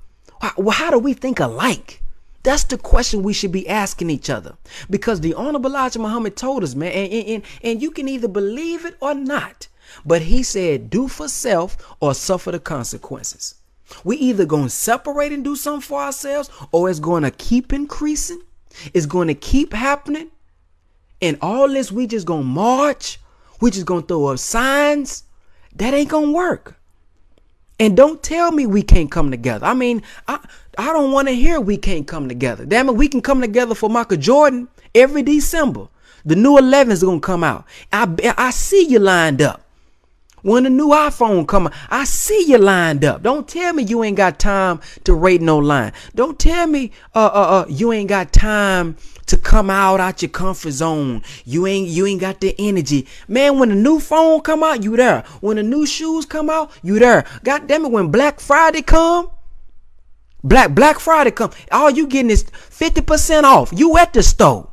Well, 0.56 0.76
how 0.76 0.90
do 0.90 0.98
we 0.98 1.14
think 1.14 1.40
alike? 1.40 2.02
That's 2.42 2.64
the 2.64 2.76
question 2.76 3.22
we 3.22 3.32
should 3.32 3.52
be 3.52 3.66
asking 3.68 4.10
each 4.10 4.28
other. 4.28 4.56
Because 4.90 5.20
the 5.20 5.32
Honorable 5.34 5.70
Elijah 5.70 5.98
Muhammad 5.98 6.36
told 6.36 6.62
us, 6.62 6.74
man, 6.74 6.92
and, 6.92 7.12
and, 7.12 7.42
and 7.62 7.82
you 7.82 7.90
can 7.90 8.06
either 8.06 8.28
believe 8.28 8.84
it 8.84 8.96
or 9.00 9.14
not. 9.14 9.68
But 10.04 10.22
he 10.22 10.42
said, 10.42 10.90
do 10.90 11.08
for 11.08 11.28
self 11.28 11.78
or 12.00 12.14
suffer 12.14 12.52
the 12.52 12.60
consequences. 12.60 13.54
We 14.04 14.16
either 14.16 14.44
gonna 14.44 14.68
separate 14.68 15.32
and 15.32 15.42
do 15.42 15.56
something 15.56 15.80
for 15.80 16.00
ourselves, 16.00 16.50
or 16.70 16.90
it's 16.90 17.00
gonna 17.00 17.30
keep 17.30 17.72
increasing. 17.72 18.42
It's 18.92 19.06
gonna 19.06 19.34
keep 19.34 19.72
happening 19.72 20.30
and 21.24 21.38
all 21.40 21.68
this, 21.68 21.90
we 21.90 22.06
just 22.06 22.26
gonna 22.26 22.44
march. 22.44 23.18
We 23.60 23.70
just 23.70 23.86
gonna 23.86 24.02
throw 24.02 24.26
up 24.26 24.38
signs. 24.38 25.24
That 25.74 25.94
ain't 25.94 26.10
gonna 26.10 26.32
work. 26.32 26.76
And 27.80 27.96
don't 27.96 28.22
tell 28.22 28.52
me 28.52 28.66
we 28.66 28.82
can't 28.82 29.10
come 29.10 29.30
together. 29.30 29.66
I 29.66 29.74
mean, 29.74 30.02
I 30.28 30.38
I 30.76 30.92
don't 30.92 31.12
want 31.12 31.28
to 31.28 31.34
hear 31.34 31.60
we 31.60 31.76
can't 31.76 32.06
come 32.06 32.28
together. 32.28 32.66
Damn 32.66 32.88
it, 32.88 32.96
we 32.96 33.08
can 33.08 33.22
come 33.22 33.40
together 33.40 33.74
for 33.74 33.88
Michael 33.88 34.18
Jordan 34.18 34.68
every 34.94 35.22
December. 35.22 35.88
The 36.26 36.36
new 36.36 36.58
11 36.58 36.92
is 36.92 37.02
gonna 37.02 37.20
come 37.20 37.42
out. 37.42 37.64
I 37.92 38.34
I 38.36 38.50
see 38.50 38.86
you 38.86 38.98
lined 38.98 39.40
up. 39.40 39.62
When 40.42 40.64
the 40.64 40.70
new 40.70 40.88
iPhone 40.88 41.48
come 41.48 41.70
I 41.88 42.04
see 42.04 42.44
you 42.46 42.58
lined 42.58 43.02
up. 43.02 43.22
Don't 43.22 43.48
tell 43.48 43.72
me 43.72 43.82
you 43.82 44.04
ain't 44.04 44.18
got 44.18 44.38
time 44.38 44.80
to 45.04 45.14
rate 45.14 45.40
no 45.40 45.56
line. 45.56 45.92
Don't 46.14 46.38
tell 46.38 46.66
me 46.66 46.92
uh 47.14 47.30
uh, 47.32 47.62
uh 47.62 47.66
you 47.68 47.92
ain't 47.92 48.10
got 48.10 48.30
time 48.30 48.96
to 49.26 49.36
come 49.36 49.70
out 49.70 50.00
out 50.00 50.22
your 50.22 50.30
comfort 50.30 50.72
zone. 50.72 51.22
You 51.44 51.66
ain't 51.66 51.88
you 51.88 52.06
ain't 52.06 52.20
got 52.20 52.40
the 52.40 52.54
energy. 52.58 53.06
Man, 53.28 53.58
when 53.58 53.68
the 53.70 53.74
new 53.74 54.00
phone 54.00 54.40
come 54.40 54.62
out, 54.62 54.82
you 54.82 54.96
there. 54.96 55.22
When 55.40 55.56
the 55.56 55.62
new 55.62 55.86
shoes 55.86 56.26
come 56.26 56.50
out, 56.50 56.70
you 56.82 56.98
there. 56.98 57.24
God 57.42 57.66
damn 57.66 57.84
it, 57.84 57.90
when 57.90 58.10
Black 58.10 58.40
Friday 58.40 58.82
come, 58.82 59.30
Black 60.42 60.74
Black 60.74 60.98
Friday 61.00 61.30
come, 61.30 61.50
all 61.72 61.90
you 61.90 62.06
getting 62.06 62.30
is 62.30 62.44
50% 62.44 63.44
off. 63.44 63.70
You 63.74 63.96
at 63.96 64.12
the 64.12 64.22
store. 64.22 64.70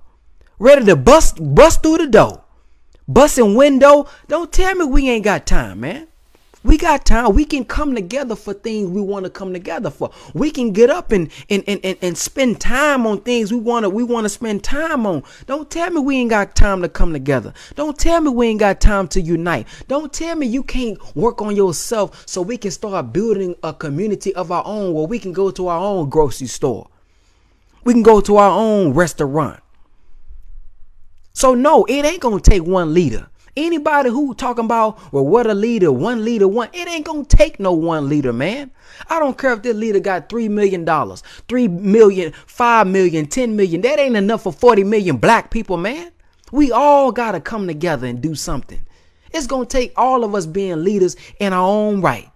Ready 0.60 0.86
to 0.86 0.96
bust 0.96 1.40
bust 1.42 1.82
through 1.82 1.98
the 1.98 2.08
door. 2.08 2.44
Busting 3.08 3.56
window. 3.56 4.08
Don't 4.28 4.52
tell 4.52 4.76
me 4.76 4.86
we 4.86 5.10
ain't 5.10 5.24
got 5.24 5.46
time, 5.46 5.82
man. 5.82 6.08
We 6.63 6.78
got 6.78 7.06
time. 7.06 7.34
We 7.34 7.45
can 7.45 7.65
come 7.65 7.95
together 7.95 8.36
for 8.36 8.54
things 8.54 8.89
we 8.91 9.02
want 9.02 9.26
to 9.26 9.32
come 9.32 9.52
together 9.52 9.89
for. 9.89 10.12
We 10.36 10.52
can 10.52 10.71
get 10.71 10.91
up 10.91 11.12
and 11.12 11.30
and, 11.50 11.63
and, 11.67 11.80
and, 11.84 11.97
and 12.02 12.17
spend 12.17 12.62
time 12.62 13.08
on 13.08 13.21
things 13.21 13.52
we 13.52 13.60
want 13.60 13.84
to 13.84 13.89
we 13.89 14.04
want 14.04 14.26
to 14.26 14.30
spend 14.30 14.63
time 14.63 15.08
on. 15.08 15.24
Don't 15.47 15.71
tell 15.71 15.89
me 15.89 16.02
we 16.02 16.17
ain't 16.17 16.30
got 16.30 16.56
time 16.56 16.84
to 16.84 16.89
come 16.89 17.13
together. 17.13 17.54
Don't 17.76 17.97
tell 17.97 18.21
me 18.21 18.30
we 18.30 18.47
ain't 18.47 18.60
got 18.60 18.80
time 18.80 19.08
to 19.10 19.21
unite. 19.21 19.67
Don't 19.88 20.13
tell 20.13 20.36
me 20.36 20.45
you 20.45 20.62
can't 20.62 21.00
work 21.15 21.41
on 21.41 21.56
yourself 21.56 22.28
so 22.28 22.43
we 22.43 22.58
can 22.58 22.69
start 22.69 23.12
building 23.12 23.56
a 23.63 23.74
community 23.74 24.34
of 24.36 24.52
our 24.52 24.63
own 24.65 24.93
where 24.93 25.08
we 25.08 25.17
can 25.17 25.34
go 25.34 25.50
to 25.50 25.67
our 25.67 25.80
own 25.80 26.10
grocery 26.10 26.47
store. 26.47 26.88
We 27.84 27.93
can 27.93 28.04
go 28.04 28.21
to 28.21 28.38
our 28.38 28.52
own 28.52 28.93
restaurant. 28.93 29.62
So 31.34 31.56
no, 31.56 31.86
it 31.86 32.06
ain't 32.06 32.21
gonna 32.21 32.39
take 32.39 32.63
one 32.63 32.93
leader. 32.93 33.30
Anybody 33.58 34.10
who 34.10 34.34
talking 34.34 34.66
about 34.66 35.12
well 35.12 35.26
what 35.26 35.46
a 35.46 35.54
leader, 35.54 35.92
one 35.92 36.24
leader, 36.24 36.48
one, 36.48 36.70
it 36.74 36.88
ain't 36.88 37.06
gonna 37.06 37.26
take 37.26 37.60
no 37.60 37.74
one 37.74 38.08
leader, 38.08 38.32
man. 38.32 38.72
I 39.10 39.20
don't 39.20 39.38
care 39.38 39.54
if 39.54 39.62
this 39.62 39.76
leader 39.76 40.00
got 40.00 40.30
three 40.30 40.48
million 40.48 40.86
dollars, 40.86 41.22
three 41.50 41.68
million, 41.68 42.32
five 42.46 42.88
million, 42.88 43.26
ten 43.26 43.56
million. 43.56 43.82
That 43.82 44.00
ain't 44.00 44.16
enough 44.16 44.44
for 44.44 44.54
40 44.54 44.86
million 44.86 45.18
black 45.18 45.52
people, 45.52 45.78
man. 45.78 46.12
We 46.52 46.72
all 46.72 47.12
gotta 47.12 47.42
come 47.42 47.68
together 47.68 48.08
and 48.08 48.22
do 48.22 48.36
something. 48.36 48.80
It's 49.34 49.48
gonna 49.48 49.66
take 49.66 49.94
all 49.98 50.24
of 50.24 50.34
us 50.34 50.46
being 50.46 50.84
leaders 50.84 51.16
in 51.40 51.52
our 51.52 51.68
own 51.68 52.02
right 52.02 52.31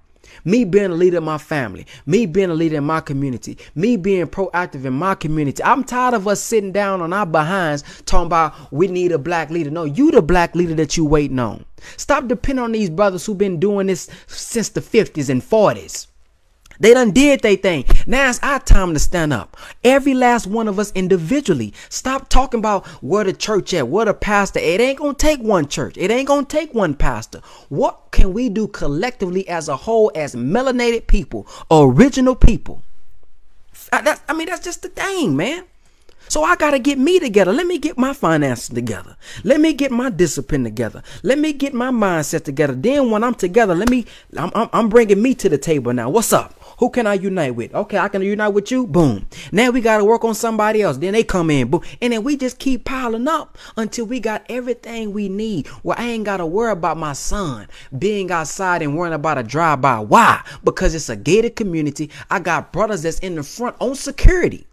me 0.45 0.63
being 0.63 0.91
a 0.91 0.95
leader 0.95 1.17
in 1.17 1.23
my 1.23 1.37
family, 1.37 1.85
me 2.05 2.25
being 2.25 2.49
a 2.49 2.53
leader 2.53 2.77
in 2.77 2.83
my 2.83 3.01
community, 3.01 3.57
me 3.75 3.97
being 3.97 4.27
proactive 4.27 4.85
in 4.85 4.93
my 4.93 5.15
community. 5.15 5.61
I'm 5.63 5.83
tired 5.83 6.13
of 6.13 6.27
us 6.27 6.41
sitting 6.41 6.71
down 6.71 7.01
on 7.01 7.11
our 7.11 7.25
behinds 7.25 7.83
talking 8.05 8.27
about 8.27 8.71
we 8.71 8.87
need 8.87 9.11
a 9.11 9.17
black 9.17 9.49
leader. 9.49 9.69
No, 9.71 9.83
you 9.83 10.11
the 10.11 10.21
black 10.21 10.55
leader 10.55 10.75
that 10.75 10.95
you 10.95 11.03
waiting 11.03 11.39
on. 11.39 11.65
Stop 11.97 12.27
depending 12.27 12.63
on 12.63 12.71
these 12.71 12.89
brothers 12.89 13.25
who've 13.25 13.37
been 13.37 13.59
doing 13.59 13.87
this 13.87 14.09
since 14.27 14.69
the 14.69 14.81
50s 14.81 15.29
and 15.29 15.41
40s. 15.41 16.07
They 16.79 16.93
done 16.93 17.11
did 17.11 17.41
they 17.41 17.55
thing. 17.55 17.85
Now 18.07 18.29
it's 18.29 18.39
our 18.43 18.59
time 18.59 18.93
to 18.93 18.99
stand 18.99 19.33
up. 19.33 19.57
Every 19.83 20.13
last 20.13 20.47
one 20.47 20.67
of 20.67 20.79
us 20.79 20.91
individually. 20.93 21.73
Stop 21.89 22.29
talking 22.29 22.59
about 22.59 22.85
where 23.01 23.23
the 23.23 23.33
church 23.33 23.73
at, 23.73 23.87
where 23.87 24.05
the 24.05 24.13
pastor. 24.13 24.59
It 24.59 24.81
ain't 24.81 24.99
gonna 24.99 25.13
take 25.13 25.41
one 25.41 25.67
church. 25.67 25.97
It 25.97 26.11
ain't 26.11 26.27
gonna 26.27 26.45
take 26.45 26.73
one 26.73 26.93
pastor. 26.93 27.41
What 27.69 28.11
can 28.11 28.33
we 28.33 28.49
do 28.49 28.67
collectively 28.67 29.47
as 29.47 29.69
a 29.69 29.75
whole, 29.77 30.11
as 30.15 30.35
melanated 30.35 31.07
people, 31.07 31.47
original 31.71 32.35
people? 32.35 32.83
I, 33.91 34.17
I 34.27 34.33
mean, 34.33 34.47
that's 34.47 34.63
just 34.63 34.81
the 34.81 34.89
thing, 34.89 35.35
man. 35.35 35.65
So 36.27 36.43
I 36.43 36.55
got 36.55 36.71
to 36.71 36.79
get 36.79 36.97
me 36.97 37.19
together. 37.19 37.53
Let 37.53 37.67
me 37.67 37.77
get 37.77 37.97
my 37.97 38.13
finances 38.13 38.69
together. 38.69 39.15
Let 39.43 39.61
me 39.61 39.73
get 39.73 39.91
my 39.91 40.09
discipline 40.09 40.63
together. 40.63 41.03
Let 41.21 41.37
me 41.37 41.53
get 41.53 41.73
my 41.73 41.91
mindset 41.91 42.43
together. 42.43 42.73
Then 42.73 43.11
when 43.11 43.23
I'm 43.23 43.35
together, 43.35 43.75
let 43.75 43.89
me, 43.89 44.05
I'm, 44.35 44.51
I'm, 44.55 44.69
I'm 44.73 44.89
bringing 44.89 45.21
me 45.21 45.35
to 45.35 45.49
the 45.49 45.57
table 45.57 45.93
now. 45.93 46.09
What's 46.09 46.33
up? 46.33 46.54
Who 46.79 46.89
can 46.89 47.07
I 47.07 47.13
unite 47.13 47.55
with? 47.55 47.73
Okay, 47.73 47.97
I 47.97 48.09
can 48.09 48.21
unite 48.21 48.49
with 48.49 48.71
you. 48.71 48.85
Boom. 48.87 49.27
Now 49.51 49.69
we 49.69 49.81
got 49.81 49.97
to 49.97 50.05
work 50.05 50.23
on 50.23 50.35
somebody 50.35 50.81
else. 50.81 50.97
Then 50.97 51.13
they 51.13 51.23
come 51.23 51.49
in. 51.49 51.69
Boom. 51.69 51.81
And 52.01 52.13
then 52.13 52.23
we 52.23 52.37
just 52.37 52.59
keep 52.59 52.85
piling 52.85 53.27
up 53.27 53.57
until 53.77 54.05
we 54.05 54.19
got 54.19 54.45
everything 54.49 55.13
we 55.13 55.29
need. 55.29 55.67
Well, 55.83 55.97
I 55.97 56.05
ain't 56.07 56.25
got 56.25 56.37
to 56.37 56.45
worry 56.45 56.71
about 56.71 56.97
my 56.97 57.13
son 57.13 57.67
being 57.97 58.31
outside 58.31 58.81
and 58.81 58.97
worrying 58.97 59.13
about 59.13 59.37
a 59.37 59.43
drive-by. 59.43 59.99
Why? 59.99 60.43
Because 60.63 60.95
it's 60.95 61.09
a 61.09 61.15
gated 61.15 61.55
community. 61.55 62.11
I 62.29 62.39
got 62.39 62.73
brothers 62.73 63.03
that's 63.03 63.19
in 63.19 63.35
the 63.35 63.43
front 63.43 63.75
on 63.79 63.95
security. 63.95 64.67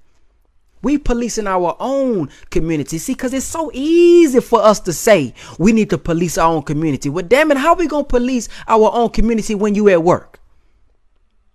We 0.83 0.99
policing 0.99 1.47
our 1.47 1.77
own 1.79 2.29
community. 2.51 2.99
See, 2.99 3.13
because 3.13 3.33
it's 3.33 3.47
so 3.47 3.71
easy 3.73 4.41
for 4.41 4.61
us 4.61 4.81
to 4.81 4.93
say 4.93 5.33
we 5.57 5.73
need 5.73 5.91
to 5.91 5.99
police 5.99 6.37
our 6.37 6.53
own 6.53 6.63
community. 6.63 7.09
Well, 7.09 7.25
damn 7.25 7.53
it, 7.53 7.57
how 7.57 7.77
we 7.77 7.87
going 7.87 8.05
to 8.05 8.09
police 8.09 8.49
our 8.67 8.91
own 8.93 9.11
community 9.11 9.55
when 9.55 9.77
you 9.77 9.89
at 9.91 10.03
work? 10.03 10.41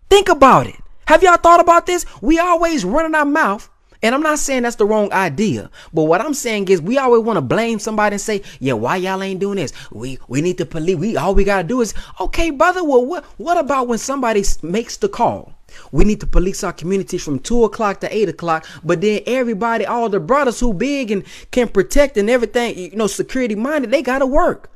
Think 0.10 0.30
about 0.30 0.68
it. 0.68 0.76
Have 1.08 1.24
y'all 1.24 1.38
thought 1.38 1.60
about 1.60 1.86
this? 1.86 2.06
We 2.22 2.40
always 2.40 2.86
running 2.86 3.16
our 3.16 3.26
mouth. 3.26 3.70
And 4.04 4.14
I'm 4.14 4.22
not 4.22 4.38
saying 4.38 4.62
that's 4.62 4.76
the 4.76 4.86
wrong 4.86 5.12
idea, 5.12 5.72
but 5.92 6.04
what 6.04 6.22
I'm 6.22 6.36
saying 6.36 6.68
is 6.68 6.80
we 6.80 7.00
always 7.00 7.24
want 7.24 7.38
to 7.38 7.42
blame 7.42 7.80
somebody 7.80 8.14
and 8.14 8.22
say, 8.22 8.44
"Yeah, 8.60 8.74
why 8.74 8.98
y'all 8.98 9.24
ain't 9.24 9.40
doing 9.40 9.56
this? 9.56 9.74
We 9.92 10.20
we 10.28 10.42
need 10.42 10.60
to 10.60 10.68
police. 10.68 10.98
We 10.98 11.18
all 11.18 11.34
we 11.34 11.44
gotta 11.44 11.68
do 11.68 11.82
is 11.82 11.96
okay, 12.20 12.52
brother. 12.52 12.84
Well, 12.84 13.04
what 13.04 13.26
what 13.38 13.58
about 13.58 13.88
when 13.88 13.98
somebody 13.98 14.46
makes 14.62 14.98
the 14.98 15.10
call? 15.10 15.54
We 15.92 16.06
need 16.06 16.20
to 16.20 16.28
police 16.28 16.64
our 16.64 16.74
communities 16.74 17.24
from 17.24 17.40
two 17.40 17.64
o'clock 17.64 18.00
to 18.02 18.16
eight 18.16 18.30
o'clock. 18.30 18.68
But 18.84 19.02
then 19.02 19.22
everybody, 19.26 19.84
all 19.86 20.10
the 20.10 20.20
brothers 20.20 20.60
who 20.60 20.76
big 20.76 21.10
and 21.10 21.24
can 21.50 21.68
protect 21.68 22.18
and 22.18 22.30
everything, 22.30 22.78
you 22.78 22.96
know, 22.96 23.08
security 23.08 23.56
minded, 23.56 23.90
they 23.90 24.04
gotta 24.04 24.28
work. 24.28 24.70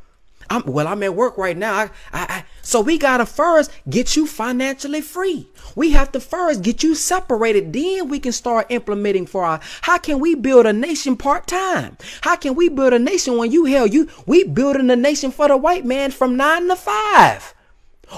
I'm 0.52 0.64
well, 0.66 0.88
I'm 0.88 1.02
at 1.04 1.16
work 1.16 1.38
right 1.38 1.56
now. 1.56 1.74
I, 1.74 1.84
I, 2.12 2.24
I, 2.30 2.46
so 2.62 2.82
we 2.82 2.98
gotta 2.98 3.26
first 3.26 3.72
get 3.90 4.18
you 4.18 4.28
financially 4.28 5.00
free. 5.00 5.48
We 5.76 5.92
have 5.92 6.12
to 6.12 6.20
first 6.20 6.62
get 6.62 6.84
you 6.84 6.94
separated. 6.94 7.72
Then 7.72 8.10
we 8.10 8.20
can 8.20 8.34
start 8.34 8.68
implementing 8.70 9.26
for 9.28 9.46
our. 9.46 9.62
How 9.82 9.98
can 9.98 10.20
we 10.20 10.36
build 10.36 10.66
a 10.66 10.74
nation 10.74 11.16
part 11.16 11.48
time? 11.48 11.98
How 12.20 12.36
can 12.36 12.56
we 12.56 12.68
build 12.68 12.92
a 12.92 13.00
nation 13.00 13.38
when 13.38 13.52
you 13.52 13.64
hell 13.66 13.88
you? 13.88 14.10
We 14.26 14.44
building 14.44 14.90
a 14.90 14.96
nation 14.98 15.32
for 15.32 15.48
the 15.48 15.56
white 15.56 15.86
man 15.86 16.12
from 16.12 16.36
nine 16.36 16.68
to 16.68 16.76
five, 16.76 17.54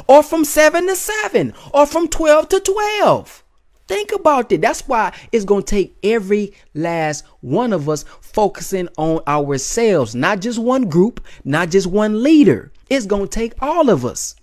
or 0.08 0.24
from 0.24 0.44
seven 0.44 0.88
to 0.88 0.96
seven, 0.96 1.54
or 1.72 1.86
from 1.86 2.08
twelve 2.08 2.50
to 2.50 2.60
twelve. 2.60 3.43
Think 3.88 4.12
about 4.14 4.52
it. 4.52 4.62
That's 4.62 4.88
why 4.88 5.14
it's 5.32 5.46
going 5.46 5.64
to 5.64 5.76
take 5.76 5.96
every 6.04 6.54
last 6.74 7.26
one 7.42 7.74
of 7.74 7.90
us 7.90 8.06
focusing 8.22 8.88
on 8.98 9.22
ourselves, 9.28 10.16
not 10.16 10.40
just 10.40 10.58
one 10.60 10.90
group, 10.90 11.24
not 11.44 11.70
just 11.70 11.88
one 11.88 12.24
leader. 12.24 12.72
It's 12.90 13.06
going 13.06 13.28
to 13.28 13.30
take 13.30 13.54
all 13.62 13.90
of 13.90 14.06
us. 14.06 14.36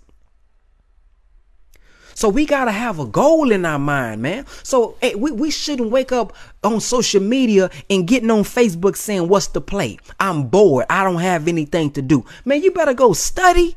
So 2.13 2.29
we 2.29 2.45
got 2.45 2.65
to 2.65 2.71
have 2.71 2.99
a 2.99 3.07
goal 3.07 3.51
in 3.51 3.65
our 3.65 3.79
mind, 3.79 4.21
man. 4.21 4.45
So 4.61 4.95
hey, 5.01 5.15
we, 5.15 5.31
we 5.31 5.49
shouldn't 5.49 5.89
wake 5.89 6.11
up 6.11 6.35
on 6.63 6.79
social 6.79 7.21
media 7.21 7.71
and 7.89 8.07
getting 8.07 8.29
on 8.29 8.43
Facebook 8.43 8.95
saying, 8.95 9.27
What's 9.27 9.47
the 9.47 9.61
play? 9.61 9.97
I'm 10.19 10.47
bored. 10.47 10.85
I 10.87 11.03
don't 11.03 11.19
have 11.21 11.47
anything 11.47 11.89
to 11.93 12.01
do. 12.03 12.23
Man, 12.45 12.61
you 12.61 12.71
better 12.71 12.93
go 12.93 13.13
study. 13.13 13.75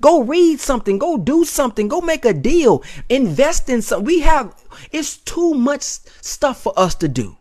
Go 0.00 0.22
read 0.22 0.60
something. 0.60 0.98
Go 0.98 1.16
do 1.16 1.44
something. 1.44 1.88
Go 1.88 2.00
make 2.00 2.24
a 2.24 2.32
deal. 2.32 2.82
Invest 3.08 3.68
in 3.68 3.82
something. 3.82 4.04
We 4.04 4.20
have, 4.20 4.54
it's 4.90 5.16
too 5.16 5.54
much 5.54 5.82
stuff 5.82 6.62
for 6.62 6.72
us 6.76 6.94
to 6.96 7.08
do. 7.08 7.36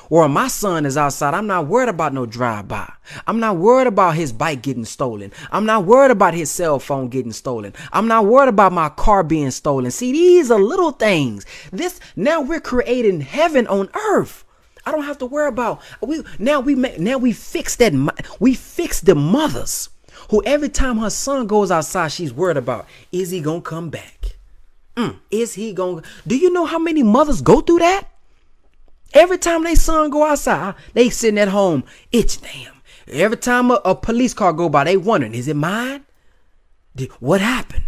or 0.09 0.27
my 0.27 0.47
son 0.47 0.85
is 0.85 0.97
outside, 0.97 1.33
I'm 1.33 1.47
not 1.47 1.67
worried 1.67 1.89
about 1.89 2.13
no 2.13 2.25
drive-by. 2.25 2.91
I'm 3.27 3.39
not 3.39 3.57
worried 3.57 3.87
about 3.87 4.15
his 4.15 4.33
bike 4.33 4.61
getting 4.61 4.85
stolen. 4.85 5.31
I'm 5.51 5.65
not 5.65 5.85
worried 5.85 6.11
about 6.11 6.33
his 6.33 6.49
cell 6.49 6.79
phone 6.79 7.09
getting 7.09 7.31
stolen. 7.31 7.73
I'm 7.93 8.07
not 8.07 8.25
worried 8.25 8.49
about 8.49 8.73
my 8.73 8.89
car 8.89 9.23
being 9.23 9.51
stolen. 9.51 9.91
See, 9.91 10.11
these 10.11 10.49
are 10.49 10.59
little 10.59 10.91
things. 10.91 11.45
This 11.71 11.99
now 12.15 12.41
we're 12.41 12.59
creating 12.59 13.21
heaven 13.21 13.67
on 13.67 13.89
earth. 13.93 14.45
I 14.85 14.91
don't 14.91 15.03
have 15.03 15.17
to 15.19 15.25
worry 15.25 15.47
about 15.47 15.81
we 16.01 16.23
now 16.37 16.59
we 16.59 16.75
now 16.75 17.17
we 17.17 17.33
fix 17.33 17.75
that 17.77 17.93
we 18.39 18.53
fix 18.53 19.01
the 19.01 19.15
mothers 19.15 19.89
who 20.29 20.43
every 20.45 20.69
time 20.69 20.97
her 20.97 21.09
son 21.09 21.47
goes 21.47 21.71
outside 21.71 22.11
she's 22.11 22.33
worried 22.33 22.57
about 22.57 22.85
is 23.11 23.31
he 23.31 23.41
gonna 23.41 23.61
come 23.61 23.89
back 23.89 24.37
mm, 24.95 25.17
is 25.31 25.53
he 25.53 25.73
gonna 25.73 26.01
do 26.25 26.35
you 26.35 26.51
know 26.51 26.65
how 26.65 26.79
many 26.79 27.03
mothers 27.03 27.41
go 27.41 27.61
through 27.61 27.79
that 27.79 28.07
Every 29.13 29.37
time 29.37 29.63
they 29.63 29.75
son 29.75 30.09
go 30.09 30.23
outside, 30.23 30.75
they 30.93 31.09
sitting 31.09 31.39
at 31.39 31.47
home 31.47 31.83
itch 32.11 32.41
damn. 32.41 32.73
Every 33.07 33.37
time 33.37 33.71
a, 33.71 33.81
a 33.85 33.95
police 33.95 34.35
car 34.35 34.53
go 34.53 34.69
by, 34.69 34.83
they 34.83 34.97
wondering, 34.97 35.33
is 35.33 35.47
it 35.47 35.55
mine? 35.55 36.05
Did, 36.95 37.09
what 37.13 37.41
happened? 37.41 37.85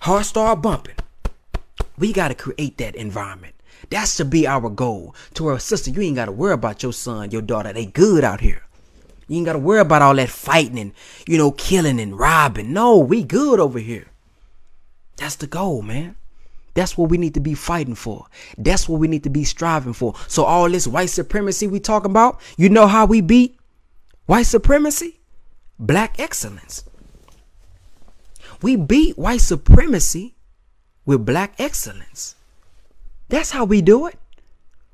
Heart 0.00 0.26
start 0.26 0.62
bumping. 0.62 0.94
We 1.98 2.12
got 2.12 2.28
to 2.28 2.34
create 2.34 2.78
that 2.78 2.94
environment. 2.94 3.54
That 3.92 4.08
should 4.08 4.30
be 4.30 4.46
our 4.46 4.70
goal. 4.70 5.14
To 5.34 5.48
our 5.48 5.58
sister, 5.58 5.90
you 5.90 6.00
ain't 6.00 6.16
got 6.16 6.24
to 6.24 6.32
worry 6.32 6.54
about 6.54 6.82
your 6.82 6.94
son, 6.94 7.30
your 7.30 7.42
daughter. 7.42 7.74
They 7.74 7.84
good 7.84 8.24
out 8.24 8.40
here. 8.40 8.62
You 9.28 9.36
ain't 9.36 9.44
got 9.44 9.52
to 9.52 9.58
worry 9.58 9.80
about 9.80 10.00
all 10.00 10.14
that 10.14 10.30
fighting 10.30 10.78
and, 10.78 10.92
you 11.28 11.36
know, 11.36 11.50
killing 11.50 12.00
and 12.00 12.18
robbing. 12.18 12.72
No, 12.72 12.96
we 12.96 13.22
good 13.22 13.60
over 13.60 13.78
here. 13.78 14.06
That's 15.18 15.36
the 15.36 15.46
goal, 15.46 15.82
man. 15.82 16.16
That's 16.72 16.96
what 16.96 17.10
we 17.10 17.18
need 17.18 17.34
to 17.34 17.40
be 17.40 17.52
fighting 17.52 17.94
for. 17.94 18.24
That's 18.56 18.88
what 18.88 18.98
we 18.98 19.08
need 19.08 19.24
to 19.24 19.30
be 19.30 19.44
striving 19.44 19.92
for. 19.92 20.14
So 20.26 20.44
all 20.44 20.70
this 20.70 20.86
white 20.86 21.10
supremacy 21.10 21.66
we 21.66 21.78
talking 21.78 22.10
about, 22.10 22.40
you 22.56 22.70
know 22.70 22.86
how 22.86 23.04
we 23.04 23.20
beat 23.20 23.58
white 24.24 24.46
supremacy? 24.46 25.20
Black 25.78 26.18
excellence. 26.18 26.84
We 28.62 28.76
beat 28.76 29.18
white 29.18 29.42
supremacy 29.42 30.34
with 31.04 31.26
black 31.26 31.56
excellence. 31.58 32.36
That's 33.32 33.50
how 33.50 33.64
we 33.64 33.80
do 33.80 34.06
it. 34.08 34.18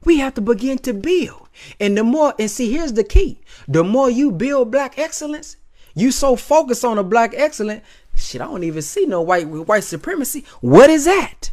We 0.04 0.18
have 0.18 0.34
to 0.34 0.40
begin 0.40 0.78
to 0.78 0.94
build. 0.94 1.48
And 1.80 1.98
the 1.98 2.04
more, 2.04 2.34
and 2.38 2.48
see, 2.48 2.70
here's 2.70 2.92
the 2.92 3.02
key. 3.02 3.40
The 3.66 3.82
more 3.82 4.08
you 4.08 4.30
build 4.30 4.70
black 4.70 4.96
excellence, 4.96 5.56
you 5.96 6.12
so 6.12 6.36
focused 6.36 6.84
on 6.84 6.98
a 6.98 7.02
black 7.02 7.34
excellence, 7.34 7.84
shit, 8.14 8.40
I 8.40 8.44
don't 8.44 8.62
even 8.62 8.82
see 8.82 9.06
no 9.06 9.22
white 9.22 9.48
white 9.48 9.82
supremacy. 9.82 10.44
What 10.60 10.88
is 10.88 11.06
that? 11.06 11.50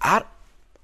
I, 0.00 0.24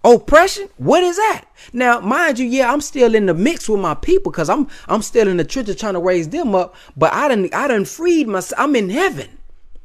oppression 0.05 0.69
what 0.77 1.03
is 1.03 1.17
that 1.17 1.45
now 1.73 1.99
mind 1.99 2.39
you 2.39 2.47
yeah 2.47 2.73
i'm 2.73 2.81
still 2.81 3.17
in 3.17 3.27
the 3.27 3.35
mix 3.35 3.69
with 3.69 3.81
my 3.81 3.95
people 3.95 4.31
because 4.31 4.49
i'm 4.49 4.69
i'm 4.87 5.03
still 5.03 5.27
in 5.27 5.37
the 5.37 5.45
church 5.45 5.77
trying 5.77 5.95
to 5.95 5.99
raise 5.99 6.29
them 6.29 6.55
up 6.55 6.77
but 6.97 7.13
i 7.13 7.27
didn't 7.27 7.53
i 7.53 7.67
didn't 7.67 7.89
freed 7.89 8.29
myself 8.29 8.59
i'm 8.61 8.77
in 8.77 8.89
heaven 8.89 9.29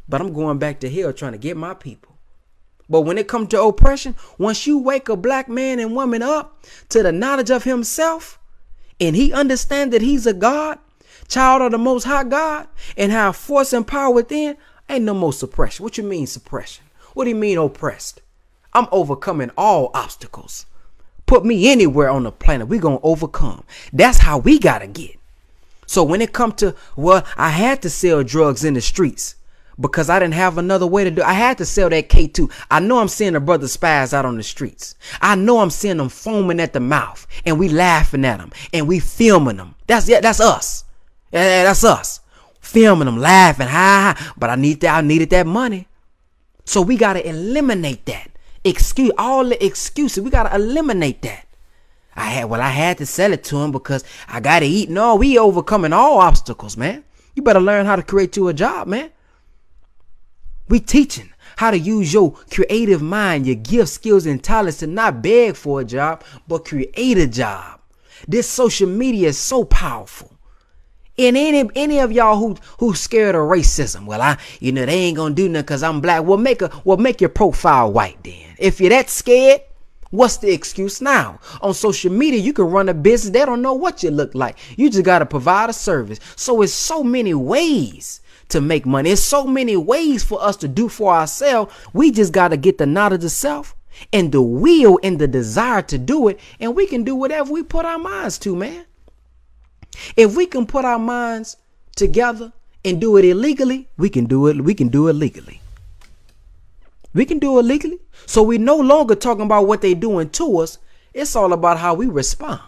but 0.08 0.22
i'm 0.22 0.32
going 0.32 0.60
back 0.60 0.80
to 0.80 0.88
hell 0.88 1.12
trying 1.12 1.32
to 1.32 1.38
get 1.40 1.58
my 1.58 1.74
people 1.74 2.13
but 2.94 3.02
when 3.02 3.18
it 3.18 3.28
comes 3.28 3.50
to 3.50 3.62
oppression 3.62 4.16
once 4.38 4.68
you 4.68 4.78
wake 4.78 5.10
a 5.10 5.16
black 5.18 5.50
man 5.50 5.80
and 5.80 5.96
woman 5.96 6.22
up 6.22 6.64
to 6.90 7.02
the 7.02 7.12
knowledge 7.12 7.50
of 7.50 7.64
himself 7.64 8.40
and 9.02 9.16
he 9.16 9.34
understand 9.34 9.92
that 9.92 10.02
he's 10.02 10.28
a 10.28 10.34
god 10.34 10.78
child 11.28 11.62
of 11.62 11.72
the 11.72 11.78
most 11.78 12.04
high 12.04 12.24
god 12.24 12.68
and 12.96 13.12
have 13.12 13.36
force 13.36 13.74
and 13.74 13.88
power 13.88 14.14
within 14.14 14.56
ain't 14.88 15.06
no 15.06 15.14
more 15.14 15.34
suppression 15.34 15.84
what 15.84 15.98
you 15.98 16.04
mean 16.04 16.28
suppression 16.28 16.86
what 17.14 17.24
do 17.24 17.32
you 17.32 17.36
mean 17.36 17.58
oppressed 17.58 18.22
I'm 18.74 18.88
overcoming 18.92 19.52
all 19.58 19.92
obstacles. 19.94 20.66
Put 21.26 21.46
me 21.46 21.72
anywhere 21.72 22.10
on 22.10 22.24
the 22.24 22.32
planet, 22.32 22.68
we 22.68 22.80
gonna 22.80 23.00
overcome. 23.04 23.64
That's 23.92 24.20
how 24.20 24.40
we 24.40 24.60
gotta 24.60 24.88
get. 24.88 25.18
So 25.86 26.04
when 26.04 26.22
it 26.22 26.34
come 26.34 26.54
to 26.54 26.76
well, 26.96 27.26
I 27.38 27.50
had 27.50 27.82
to 27.84 27.90
sell 27.90 28.24
drugs 28.24 28.64
in 28.64 28.74
the 28.74 28.82
streets, 28.82 29.36
because 29.80 30.10
I 30.10 30.20
didn't 30.20 30.36
have 30.36 30.58
another 30.58 30.88
way 30.88 31.04
to 31.04 31.12
do. 31.12 31.22
I 31.22 31.34
had 31.34 31.58
to 31.58 31.66
sell 31.66 31.90
that 31.90 32.10
K2. 32.10 32.52
I 32.70 32.80
know 32.80 33.00
I'm 33.00 33.08
seeing 33.08 33.34
the 33.34 33.40
brother 33.40 33.68
spies 33.68 34.14
out 34.14 34.26
on 34.26 34.38
the 34.38 34.44
streets. 34.44 34.96
I 35.22 35.36
know 35.36 35.60
I'm 35.60 35.70
seeing 35.70 35.98
them 35.98 36.10
foaming 36.10 36.60
at 36.60 36.74
the 36.74 36.80
mouth 36.80 37.26
and 37.46 37.60
we 37.60 37.70
laughing 37.70 38.26
at 38.26 38.38
them 38.38 38.52
and 38.74 38.88
we 38.88 39.00
filming 39.00 39.58
them. 39.58 39.76
That's 39.88 40.08
yeah, 40.08 40.22
that's 40.22 40.40
us. 40.40 40.86
Yeah, 41.32 41.64
that's 41.64 41.84
us. 41.84 42.20
Filming 42.60 43.06
them, 43.06 43.18
laughing, 43.18 43.68
ha, 43.68 44.16
ha. 44.18 44.34
But 44.38 44.50
I 44.50 44.56
need 44.56 44.82
that. 44.82 44.96
I 44.96 45.02
needed 45.02 45.30
that 45.32 45.48
money. 45.48 45.88
So 46.66 46.82
we 46.82 46.96
gotta 46.96 47.28
eliminate 47.28 48.06
that. 48.06 48.30
Excuse 48.64 49.12
all 49.18 49.44
the 49.44 49.64
excuses. 49.64 50.24
We 50.24 50.30
gotta 50.30 50.56
eliminate 50.56 51.22
that. 51.24 51.46
I 52.16 52.26
had 52.26 52.46
well, 52.46 52.62
I 52.62 52.70
had 52.70 53.00
to 53.00 53.06
sell 53.06 53.34
it 53.34 53.44
to 53.46 53.58
him 53.58 53.72
because 53.72 54.04
I 54.28 54.40
gotta 54.40 54.66
eat. 54.66 54.90
No, 54.90 55.16
we 55.16 55.38
overcoming 55.38 55.94
all 55.94 56.20
obstacles, 56.20 56.78
man. 56.78 57.04
You 57.36 57.42
better 57.42 57.60
learn 57.60 57.86
how 57.86 57.96
to 57.96 58.04
create 58.04 58.38
you 58.38 58.48
a 58.48 58.54
job, 58.54 58.88
man. 58.88 59.10
We 60.70 60.80
teaching 60.80 61.30
how 61.58 61.72
to 61.72 61.78
use 61.78 62.14
your 62.14 62.32
creative 62.52 63.02
mind, 63.02 63.46
your 63.46 63.56
gift, 63.56 63.90
skills, 63.90 64.26
and 64.26 64.44
talents 64.44 64.80
to 64.80 64.88
not 64.88 65.22
beg 65.22 65.56
for 65.56 65.82
a 65.82 65.86
job, 65.86 66.24
but 66.48 66.66
create 66.66 67.18
a 67.18 67.28
job. 67.28 67.80
This 68.28 68.50
social 68.50 68.88
media 68.88 69.30
is 69.30 69.38
so 69.38 69.64
powerful. 69.64 70.32
And 71.18 71.38
any 71.38 71.70
any 71.76 72.00
of 72.00 72.12
y'all 72.12 72.38
who 72.40 72.58
who 72.80 72.96
scared 72.96 73.36
of 73.36 73.42
racism, 73.42 74.06
well, 74.06 74.22
I 74.22 74.38
you 74.60 74.72
know 74.72 74.86
they 74.86 74.94
ain't 74.94 75.18
gonna 75.18 75.36
do 75.36 75.48
nothing 75.48 75.64
because 75.64 75.84
I'm 75.84 76.02
black. 76.02 76.24
Well, 76.24 76.40
make 76.40 76.62
a 76.64 76.72
well 76.86 76.98
make 76.98 77.22
your 77.22 77.30
profile 77.30 77.92
white 77.92 78.18
then. 78.24 78.56
If 78.58 78.82
you're 78.82 78.90
that 78.90 79.12
scared, 79.12 79.62
what's 80.10 80.38
the 80.38 80.52
excuse 80.52 81.02
now? 81.02 81.40
On 81.62 81.76
social 81.76 82.12
media, 82.12 82.40
you 82.40 82.52
can 82.52 82.66
run 82.66 82.90
a 82.90 82.96
business. 82.96 83.32
They 83.32 83.46
don't 83.46 83.62
know 83.62 83.76
what 83.76 84.02
you 84.02 84.10
look 84.10 84.34
like. 84.34 84.58
You 84.76 84.90
just 84.90 85.06
gotta 85.06 85.28
provide 85.28 85.70
a 85.70 85.74
service. 85.74 86.20
So 86.36 86.64
it's 86.64 86.74
so 86.74 87.04
many 87.04 87.36
ways 87.36 88.22
to 88.54 88.62
make 88.62 88.86
money. 88.86 89.10
There's 89.10 89.22
so 89.22 89.46
many 89.46 89.76
ways 89.76 90.24
for 90.24 90.42
us 90.42 90.56
to 90.58 90.68
do 90.68 90.90
for 90.90 91.14
ourselves. 91.14 91.74
We 91.94 92.10
just 92.12 92.34
gotta 92.34 92.58
get 92.58 92.78
the 92.78 92.86
knowledge 92.86 93.24
of 93.24 93.32
self 93.32 93.76
and 94.12 94.32
the 94.32 94.42
will 94.42 95.00
and 95.04 95.20
the 95.20 95.28
desire 95.28 95.82
to 95.84 95.98
do 95.98 96.28
it, 96.30 96.40
and 96.60 96.76
we 96.76 96.88
can 96.88 97.04
do 97.04 97.16
whatever 97.16 97.52
we 97.52 97.62
put 97.62 97.86
our 97.86 98.00
minds 98.00 98.40
to, 98.40 98.56
man. 98.56 98.86
If 100.16 100.36
we 100.36 100.46
can 100.46 100.66
put 100.66 100.86
our 100.86 100.98
minds 100.98 101.58
together 101.96 102.54
and 102.84 103.00
do 103.00 103.18
it 103.18 103.26
illegally, 103.26 103.88
we 103.98 104.10
can 104.10 104.26
do 104.26 104.48
it. 104.48 104.62
We 104.62 104.74
can 104.74 104.88
do 104.88 105.08
it 105.08 105.14
legally. 105.14 105.62
We 107.14 107.26
can 107.26 107.40
do 107.40 107.60
it 107.60 107.64
legally. 107.64 108.00
So 108.26 108.42
we 108.42 108.58
no 108.58 108.78
longer 108.78 109.16
talking 109.16 109.46
about 109.46 109.68
what 109.68 109.82
they 109.82 109.94
doing 109.94 110.30
to 110.32 110.60
us. 110.60 110.80
It's 111.14 111.36
all 111.36 111.54
about 111.54 111.78
how 111.78 111.94
we 111.94 112.08
respond. 112.08 112.62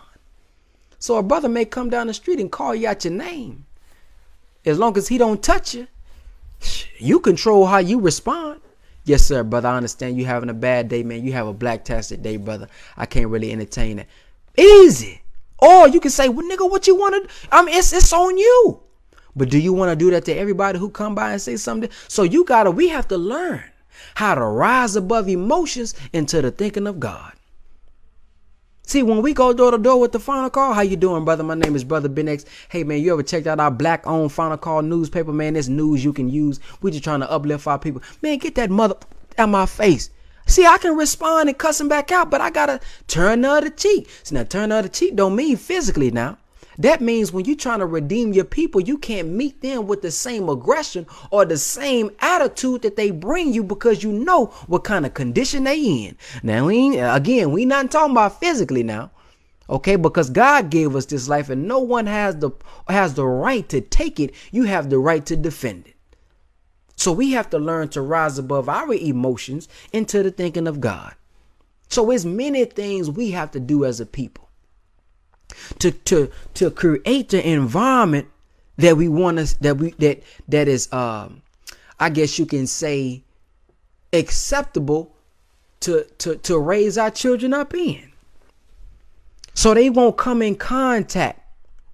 So 0.99 1.17
a 1.17 1.23
brother 1.23 1.49
may 1.49 1.65
come 1.65 1.89
down 1.89 2.07
the 2.07 2.13
street 2.13 2.39
and 2.39 2.51
call 2.51 2.75
you 2.75 2.87
out 2.87 3.03
your 3.03 3.13
name. 3.13 3.65
As 4.65 4.79
long 4.79 4.97
as 4.97 5.07
he 5.07 5.17
don't 5.17 5.41
touch 5.41 5.75
you, 5.75 5.87
you 6.97 7.19
control 7.19 7.65
how 7.65 7.77
you 7.77 7.99
respond. 7.99 8.61
Yes, 9.03 9.23
sir, 9.23 9.43
brother. 9.43 9.67
I 9.67 9.77
understand 9.77 10.17
you 10.17 10.25
having 10.25 10.49
a 10.49 10.53
bad 10.53 10.87
day, 10.87 11.03
man. 11.03 11.23
You 11.23 11.33
have 11.33 11.47
a 11.47 11.53
black 11.53 11.85
tastic 11.85 12.23
day, 12.23 12.37
brother. 12.37 12.67
I 12.97 13.05
can't 13.05 13.29
really 13.29 13.51
entertain 13.51 13.99
it. 13.99 14.07
Easy. 14.57 15.21
Or 15.59 15.87
you 15.87 15.99
can 15.99 16.11
say, 16.11 16.27
well, 16.27 16.47
nigga, 16.47 16.69
what 16.69 16.87
you 16.87 16.95
want 16.95 17.29
to 17.29 17.47
I 17.51 17.63
mean, 17.63 17.75
it's, 17.75 17.93
it's 17.93 18.11
on 18.11 18.37
you. 18.37 18.81
But 19.35 19.49
do 19.49 19.59
you 19.59 19.73
want 19.73 19.91
to 19.91 19.95
do 19.95 20.09
that 20.11 20.25
to 20.25 20.33
everybody 20.33 20.79
who 20.79 20.89
come 20.89 21.13
by 21.13 21.33
and 21.33 21.41
say 21.41 21.57
something? 21.57 21.89
So 22.07 22.23
you 22.23 22.45
got 22.45 22.63
to, 22.63 22.71
we 22.71 22.87
have 22.89 23.07
to 23.09 23.17
learn 23.17 23.63
how 24.15 24.35
to 24.35 24.43
rise 24.43 24.95
above 24.95 25.29
emotions 25.29 25.93
into 26.11 26.41
the 26.41 26.51
thinking 26.51 26.87
of 26.87 26.99
God. 26.99 27.33
See, 28.87 29.01
when 29.01 29.23
we 29.23 29.33
go 29.33 29.51
door 29.51 29.71
to 29.71 29.79
door 29.79 29.99
with 29.99 30.11
the 30.11 30.19
final 30.19 30.47
call, 30.51 30.73
how 30.73 30.81
you 30.81 30.95
doing, 30.95 31.25
brother? 31.25 31.43
My 31.43 31.55
name 31.55 31.75
is 31.75 31.83
Brother 31.83 32.07
Ben 32.07 32.27
X. 32.27 32.45
Hey, 32.69 32.83
man, 32.83 33.01
you 33.01 33.13
ever 33.13 33.23
checked 33.23 33.47
out 33.47 33.59
our 33.59 33.71
black-owned 33.71 34.31
final 34.31 34.57
call 34.57 34.83
newspaper, 34.83 35.33
man? 35.33 35.55
This 35.55 35.67
news 35.67 36.05
you 36.05 36.13
can 36.13 36.29
use. 36.29 36.59
We 36.81 36.91
just 36.91 37.03
trying 37.03 37.21
to 37.21 37.31
uplift 37.31 37.65
our 37.65 37.79
people. 37.79 38.03
Man, 38.21 38.37
get 38.37 38.53
that 38.55 38.69
mother 38.69 38.95
out 39.39 39.49
my 39.49 39.65
face. 39.65 40.11
See, 40.45 40.67
I 40.67 40.77
can 40.77 40.95
respond 40.95 41.49
and 41.49 41.57
cuss 41.57 41.81
him 41.81 41.87
back 41.87 42.11
out, 42.11 42.29
but 42.29 42.41
I 42.41 42.51
gotta 42.51 42.79
turn 43.07 43.41
the 43.41 43.49
other 43.49 43.71
cheek. 43.71 44.07
See, 44.21 44.35
now 44.35 44.43
turn 44.43 44.69
the 44.69 44.75
other 44.75 44.89
cheek 44.89 45.15
don't 45.15 45.35
mean 45.35 45.57
physically 45.57 46.11
now. 46.11 46.37
That 46.77 47.01
means 47.01 47.31
when 47.31 47.45
you're 47.45 47.55
trying 47.55 47.79
to 47.79 47.85
redeem 47.85 48.33
your 48.33 48.45
people, 48.45 48.81
you 48.81 48.97
can't 48.97 49.29
meet 49.29 49.61
them 49.61 49.87
with 49.87 50.01
the 50.01 50.11
same 50.11 50.49
aggression 50.49 51.07
or 51.31 51.45
the 51.45 51.57
same 51.57 52.11
attitude 52.19 52.81
that 52.81 52.95
they 52.95 53.11
bring 53.11 53.53
you 53.53 53.63
because 53.63 54.03
you 54.03 54.11
know 54.11 54.47
what 54.67 54.83
kind 54.83 55.05
of 55.05 55.13
condition 55.13 55.63
they 55.63 55.79
in. 55.79 56.17
Now, 56.43 56.67
we 56.67 56.97
again, 56.97 57.51
we 57.51 57.65
not 57.65 57.91
talking 57.91 58.11
about 58.11 58.39
physically 58.39 58.83
now. 58.83 59.11
Okay, 59.67 59.95
because 59.95 60.29
God 60.29 60.69
gave 60.69 60.95
us 60.95 61.07
this 61.07 61.27
life 61.27 61.49
and 61.49 61.67
no 61.67 61.79
one 61.79 62.05
has 62.05 62.35
the 62.37 62.51
has 62.87 63.15
the 63.15 63.25
right 63.25 63.67
to 63.69 63.81
take 63.81 64.19
it. 64.19 64.35
You 64.51 64.63
have 64.63 64.89
the 64.89 64.99
right 64.99 65.25
to 65.25 65.35
defend 65.35 65.87
it. 65.87 65.95
So 66.95 67.11
we 67.11 67.31
have 67.31 67.49
to 67.49 67.57
learn 67.57 67.89
to 67.89 68.01
rise 68.01 68.37
above 68.37 68.69
our 68.69 68.93
emotions 68.93 69.67
into 69.91 70.21
the 70.23 70.31
thinking 70.31 70.67
of 70.67 70.79
God. 70.79 71.15
So 71.89 72.11
it's 72.11 72.25
many 72.25 72.65
things 72.65 73.09
we 73.09 73.31
have 73.31 73.51
to 73.51 73.59
do 73.59 73.85
as 73.85 73.99
a 73.99 74.05
people 74.05 74.44
to 75.79 75.91
to 75.91 76.31
to 76.55 76.71
create 76.71 77.29
the 77.29 77.47
environment 77.47 78.27
that 78.77 78.97
we 78.97 79.07
want 79.07 79.39
us 79.39 79.53
that 79.53 79.77
we 79.77 79.91
that 79.91 80.21
that 80.47 80.67
is 80.67 80.91
um 80.91 81.41
I 81.99 82.09
guess 82.09 82.37
you 82.37 82.45
can 82.45 82.67
say 82.67 83.23
acceptable 84.11 85.15
to 85.81 86.05
to 86.19 86.35
to 86.37 86.59
raise 86.59 86.97
our 86.97 87.11
children 87.11 87.53
up 87.53 87.73
in. 87.73 88.11
So 89.53 89.73
they 89.73 89.89
won't 89.89 90.17
come 90.17 90.41
in 90.41 90.55
contact 90.55 91.41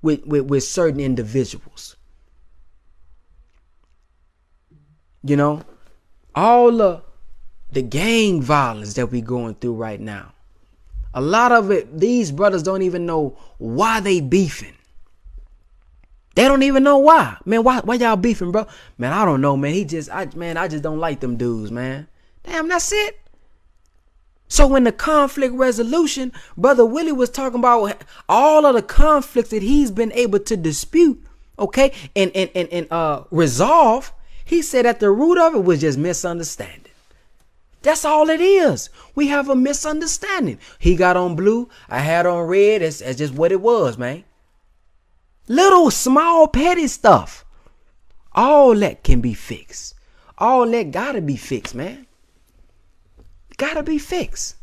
with 0.01 0.25
with, 0.25 0.45
with 0.45 0.63
certain 0.63 0.99
individuals. 0.99 1.95
You 5.23 5.35
know, 5.35 5.63
all 6.33 6.71
the 6.71 7.03
the 7.71 7.81
gang 7.81 8.41
violence 8.41 8.95
that 8.95 9.11
we 9.11 9.21
going 9.21 9.55
through 9.55 9.75
right 9.75 9.99
now. 9.99 10.30
A 11.13 11.21
lot 11.21 11.51
of 11.51 11.71
it, 11.71 11.99
these 11.99 12.31
brothers 12.31 12.63
don't 12.63 12.81
even 12.81 13.05
know 13.05 13.37
why 13.57 13.99
they 13.99 14.21
beefing. 14.21 14.73
They 16.35 16.43
don't 16.43 16.63
even 16.63 16.83
know 16.83 16.97
why. 16.97 17.37
Man, 17.45 17.63
why 17.63 17.81
why 17.81 17.95
y'all 17.95 18.15
beefing, 18.15 18.51
bro? 18.51 18.65
Man, 18.97 19.11
I 19.11 19.25
don't 19.25 19.41
know, 19.41 19.57
man. 19.57 19.73
He 19.73 19.83
just 19.83 20.09
I 20.09 20.27
man, 20.35 20.55
I 20.55 20.67
just 20.67 20.83
don't 20.83 20.99
like 20.99 21.19
them 21.19 21.35
dudes, 21.35 21.71
man. 21.71 22.07
Damn, 22.43 22.69
that's 22.69 22.91
it. 22.91 23.19
So 24.47 24.75
in 24.75 24.83
the 24.85 24.91
conflict 24.91 25.53
resolution, 25.53 26.31
brother 26.57 26.85
Willie 26.85 27.11
was 27.11 27.29
talking 27.29 27.59
about 27.59 28.03
all 28.29 28.65
of 28.65 28.75
the 28.75 28.81
conflicts 28.81 29.49
that 29.49 29.61
he's 29.61 29.91
been 29.91 30.11
able 30.13 30.39
to 30.39 30.55
dispute, 30.55 31.21
okay, 31.59 31.91
and 32.15 32.31
and 32.33 32.49
and, 32.55 32.69
and 32.69 32.91
uh 32.91 33.23
resolve 33.29 34.13
he 34.51 34.61
said 34.61 34.85
at 34.85 34.99
the 34.99 35.09
root 35.09 35.37
of 35.37 35.55
it 35.55 35.63
was 35.63 35.79
just 35.79 35.97
misunderstanding. 35.97 36.80
That's 37.81 38.05
all 38.05 38.29
it 38.29 38.41
is. 38.41 38.89
We 39.15 39.27
have 39.27 39.49
a 39.49 39.55
misunderstanding. 39.55 40.59
He 40.77 40.95
got 40.95 41.17
on 41.17 41.35
blue, 41.35 41.69
I 41.89 41.99
had 41.99 42.25
on 42.25 42.47
red. 42.47 42.81
That's, 42.81 42.99
that's 42.99 43.17
just 43.17 43.33
what 43.33 43.51
it 43.51 43.61
was, 43.61 43.97
man. 43.97 44.23
Little 45.47 45.89
small 45.89 46.47
petty 46.47 46.87
stuff. 46.87 47.43
All 48.33 48.75
that 48.75 49.03
can 49.03 49.19
be 49.19 49.33
fixed. 49.33 49.95
All 50.37 50.67
that 50.69 50.91
gotta 50.91 51.21
be 51.21 51.35
fixed, 51.35 51.75
man. 51.75 52.07
Gotta 53.57 53.83
be 53.83 53.97
fixed. 53.97 54.55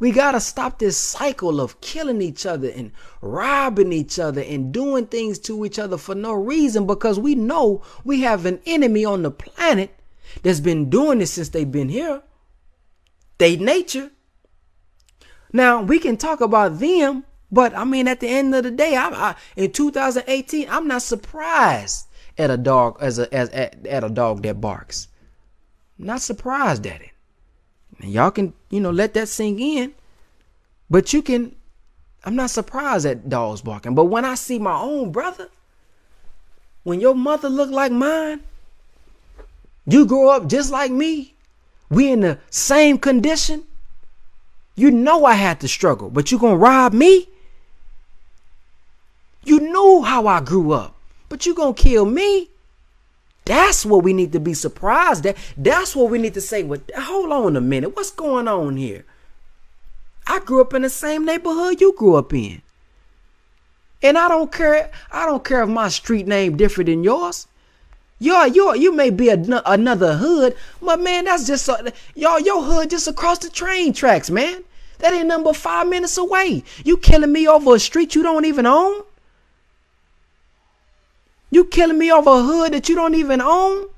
We 0.00 0.12
got 0.12 0.32
to 0.32 0.40
stop 0.40 0.78
this 0.78 0.96
cycle 0.96 1.60
of 1.60 1.82
killing 1.82 2.22
each 2.22 2.46
other 2.46 2.70
and 2.70 2.90
robbing 3.20 3.92
each 3.92 4.18
other 4.18 4.40
and 4.40 4.72
doing 4.72 5.06
things 5.06 5.38
to 5.40 5.66
each 5.66 5.78
other 5.78 5.98
for 5.98 6.14
no 6.14 6.32
reason 6.32 6.86
because 6.86 7.20
we 7.20 7.34
know 7.34 7.82
we 8.02 8.22
have 8.22 8.46
an 8.46 8.60
enemy 8.64 9.04
on 9.04 9.22
the 9.22 9.30
planet 9.30 9.94
that's 10.42 10.60
been 10.60 10.88
doing 10.88 11.18
this 11.18 11.32
since 11.32 11.50
they've 11.50 11.70
been 11.70 11.90
here. 11.90 12.22
They 13.40 13.56
nature. 13.56 14.10
Now, 15.50 15.80
we 15.80 15.98
can 15.98 16.18
talk 16.18 16.42
about 16.42 16.78
them, 16.78 17.24
but 17.50 17.74
I 17.74 17.84
mean, 17.84 18.06
at 18.06 18.20
the 18.20 18.28
end 18.28 18.54
of 18.54 18.64
the 18.64 18.70
day, 18.70 18.94
I, 18.96 19.08
I 19.08 19.34
in 19.56 19.72
2018, 19.72 20.68
I'm 20.68 20.86
not 20.86 21.00
surprised 21.00 22.06
at 22.36 22.50
a 22.50 22.58
dog 22.58 22.98
as 23.00 23.18
a 23.18 23.32
as 23.34 23.48
at, 23.48 23.86
at 23.86 24.04
a 24.04 24.10
dog 24.10 24.42
that 24.42 24.60
barks. 24.60 25.08
Not 25.96 26.20
surprised 26.20 26.86
at 26.86 27.00
it. 27.00 27.12
And 28.00 28.12
y'all 28.12 28.30
can, 28.30 28.52
you 28.68 28.78
know, 28.78 28.90
let 28.90 29.14
that 29.14 29.28
sink 29.28 29.58
in. 29.58 29.94
But 30.90 31.14
you 31.14 31.22
can, 31.22 31.56
I'm 32.24 32.36
not 32.36 32.50
surprised 32.50 33.06
at 33.06 33.30
dogs 33.30 33.62
barking. 33.62 33.94
But 33.94 34.04
when 34.04 34.26
I 34.26 34.34
see 34.34 34.58
my 34.58 34.78
own 34.78 35.12
brother, 35.12 35.48
when 36.82 37.00
your 37.00 37.14
mother 37.14 37.48
look 37.48 37.70
like 37.70 37.90
mine, 37.90 38.42
you 39.86 40.04
grow 40.04 40.28
up 40.28 40.46
just 40.46 40.70
like 40.70 40.92
me, 40.92 41.36
we 41.90 42.10
in 42.10 42.20
the 42.20 42.38
same 42.48 42.98
condition, 42.98 43.64
you 44.76 44.90
know 44.90 45.24
I 45.24 45.34
had 45.34 45.60
to 45.60 45.68
struggle, 45.68 46.08
but 46.08 46.30
you 46.30 46.38
gonna 46.38 46.56
rob 46.56 46.92
me? 46.92 47.28
You 49.44 49.60
knew 49.60 50.02
how 50.02 50.26
I 50.26 50.40
grew 50.40 50.72
up, 50.72 50.94
but 51.28 51.44
you 51.44 51.54
gonna 51.54 51.74
kill 51.74 52.04
me? 52.04 52.48
That's 53.44 53.84
what 53.84 54.04
we 54.04 54.12
need 54.12 54.32
to 54.32 54.40
be 54.40 54.54
surprised 54.54 55.26
at. 55.26 55.36
That's 55.56 55.96
what 55.96 56.10
we 56.10 56.18
need 56.18 56.34
to 56.34 56.40
say. 56.40 56.62
Well, 56.62 56.80
hold 56.96 57.32
on 57.32 57.56
a 57.56 57.60
minute. 57.60 57.96
What's 57.96 58.10
going 58.10 58.46
on 58.46 58.76
here? 58.76 59.04
I 60.26 60.38
grew 60.38 60.60
up 60.60 60.74
in 60.74 60.82
the 60.82 60.90
same 60.90 61.24
neighborhood 61.24 61.80
you 61.80 61.92
grew 61.94 62.14
up 62.14 62.32
in. 62.32 62.62
And 64.02 64.16
I 64.16 64.28
don't 64.28 64.52
care. 64.52 64.90
I 65.10 65.26
don't 65.26 65.44
care 65.44 65.62
if 65.62 65.68
my 65.68 65.88
street 65.88 66.26
name 66.26 66.56
different 66.56 66.86
than 66.88 67.02
yours. 67.02 67.48
Yo, 68.22 68.44
you 68.44 68.76
you 68.76 68.92
may 68.92 69.08
be 69.08 69.30
a, 69.30 69.62
another 69.64 70.18
hood, 70.18 70.54
but 70.82 71.00
man, 71.00 71.24
that's 71.24 71.46
just 71.46 71.66
a, 71.68 71.90
y'all 72.14 72.38
your 72.38 72.62
hood 72.62 72.90
just 72.90 73.08
across 73.08 73.38
the 73.38 73.48
train 73.48 73.94
tracks, 73.94 74.28
man. 74.28 74.62
That 74.98 75.14
ain't 75.14 75.26
number 75.26 75.54
five 75.54 75.88
minutes 75.88 76.18
away. 76.18 76.62
You 76.84 76.98
killing 76.98 77.32
me 77.32 77.48
over 77.48 77.74
a 77.74 77.78
street 77.78 78.14
you 78.14 78.22
don't 78.22 78.44
even 78.44 78.66
own? 78.66 79.04
You 81.50 81.64
killing 81.64 81.98
me 81.98 82.12
over 82.12 82.28
a 82.28 82.42
hood 82.42 82.74
that 82.74 82.90
you 82.90 82.94
don't 82.94 83.14
even 83.14 83.40
own? 83.40 83.88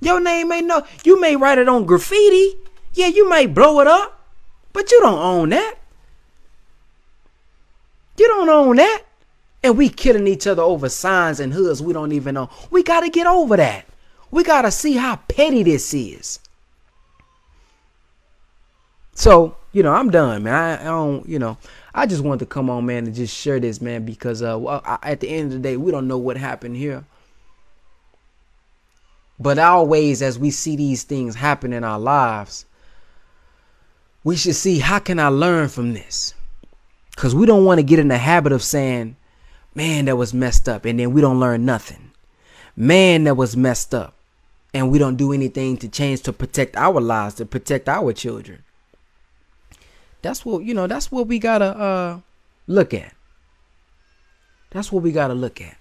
Your 0.00 0.18
name 0.18 0.50
ain't 0.50 0.66
no. 0.66 0.84
You 1.04 1.20
may 1.20 1.36
write 1.36 1.58
it 1.58 1.68
on 1.68 1.86
graffiti. 1.86 2.58
Yeah, 2.92 3.06
you 3.06 3.28
may 3.30 3.46
blow 3.46 3.78
it 3.78 3.86
up, 3.86 4.20
but 4.72 4.90
you 4.90 5.00
don't 5.00 5.18
own 5.18 5.50
that. 5.50 5.76
You 8.18 8.26
don't 8.26 8.48
own 8.48 8.76
that. 8.76 9.04
And 9.64 9.78
we 9.78 9.88
killing 9.88 10.26
each 10.26 10.46
other 10.46 10.62
over 10.62 10.90
signs 10.90 11.40
and 11.40 11.50
hoods 11.50 11.80
we 11.80 11.94
don't 11.94 12.12
even 12.12 12.34
know. 12.34 12.50
We 12.70 12.82
got 12.82 13.00
to 13.00 13.08
get 13.08 13.26
over 13.26 13.56
that. 13.56 13.86
We 14.30 14.44
got 14.44 14.62
to 14.62 14.70
see 14.70 14.92
how 14.92 15.16
petty 15.16 15.62
this 15.62 15.94
is. 15.94 16.38
So, 19.14 19.56
you 19.72 19.82
know, 19.82 19.94
I'm 19.94 20.10
done, 20.10 20.42
man. 20.42 20.54
I, 20.54 20.82
I, 20.82 20.84
don't, 20.84 21.26
you 21.26 21.38
know, 21.38 21.56
I 21.94 22.04
just 22.04 22.22
wanted 22.22 22.40
to 22.40 22.46
come 22.46 22.68
on, 22.68 22.84
man, 22.84 23.06
and 23.06 23.14
just 23.14 23.34
share 23.34 23.58
this, 23.58 23.80
man, 23.80 24.04
because 24.04 24.42
uh, 24.42 24.58
well, 24.58 24.82
I, 24.84 24.98
at 25.02 25.20
the 25.20 25.30
end 25.30 25.46
of 25.46 25.52
the 25.52 25.58
day, 25.60 25.78
we 25.78 25.90
don't 25.90 26.08
know 26.08 26.18
what 26.18 26.36
happened 26.36 26.76
here. 26.76 27.04
But 29.40 29.58
always, 29.58 30.20
as 30.20 30.38
we 30.38 30.50
see 30.50 30.76
these 30.76 31.04
things 31.04 31.36
happen 31.36 31.72
in 31.72 31.84
our 31.84 31.98
lives, 31.98 32.66
we 34.24 34.36
should 34.36 34.56
see 34.56 34.80
how 34.80 34.98
can 34.98 35.18
I 35.18 35.28
learn 35.28 35.68
from 35.68 35.94
this? 35.94 36.34
Because 37.14 37.34
we 37.34 37.46
don't 37.46 37.64
want 37.64 37.78
to 37.78 37.82
get 37.82 37.98
in 37.98 38.08
the 38.08 38.18
habit 38.18 38.52
of 38.52 38.62
saying, 38.62 39.16
man, 39.74 40.04
that 40.06 40.16
was 40.16 40.32
messed 40.32 40.68
up, 40.68 40.84
and 40.84 40.98
then 40.98 41.12
we 41.12 41.20
don't 41.20 41.40
learn 41.40 41.64
nothing. 41.64 42.12
Man, 42.76 43.24
that 43.24 43.36
was 43.36 43.56
messed 43.56 43.94
up, 43.94 44.14
and 44.72 44.90
we 44.90 44.98
don't 44.98 45.16
do 45.16 45.32
anything 45.32 45.76
to 45.78 45.88
change 45.88 46.22
to 46.22 46.32
protect 46.32 46.76
our 46.76 47.00
lives, 47.00 47.34
to 47.36 47.46
protect 47.46 47.88
our 47.88 48.12
children. 48.12 48.62
That's 50.22 50.44
what 50.44 50.64
you 50.64 50.72
know. 50.72 50.86
That's 50.86 51.12
what 51.12 51.26
we 51.26 51.38
gotta 51.38 51.66
uh, 51.66 52.20
look 52.66 52.94
at. 52.94 53.12
That's 54.70 54.90
what 54.90 55.02
we 55.02 55.12
gotta 55.12 55.34
look 55.34 55.60
at. 55.60 55.76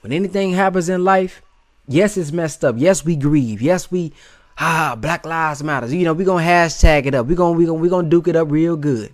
When 0.00 0.12
anything 0.12 0.52
happens 0.52 0.88
in 0.88 1.04
life, 1.04 1.42
yes, 1.88 2.16
it's 2.16 2.30
messed 2.30 2.64
up. 2.64 2.76
Yes, 2.78 3.04
we 3.04 3.16
grieve. 3.16 3.60
Yes, 3.60 3.90
we 3.90 4.12
ah 4.58 4.96
Black 4.98 5.26
Lives 5.26 5.62
Matter. 5.62 5.88
You 5.88 6.04
know, 6.04 6.12
we 6.12 6.24
gonna 6.24 6.46
hashtag 6.46 7.06
it 7.06 7.14
up. 7.14 7.26
We 7.26 7.34
gonna 7.34 7.58
we 7.58 7.66
gonna 7.66 7.80
we 7.80 7.88
gonna 7.88 8.08
duke 8.08 8.28
it 8.28 8.36
up 8.36 8.50
real 8.50 8.76
good. 8.76 9.12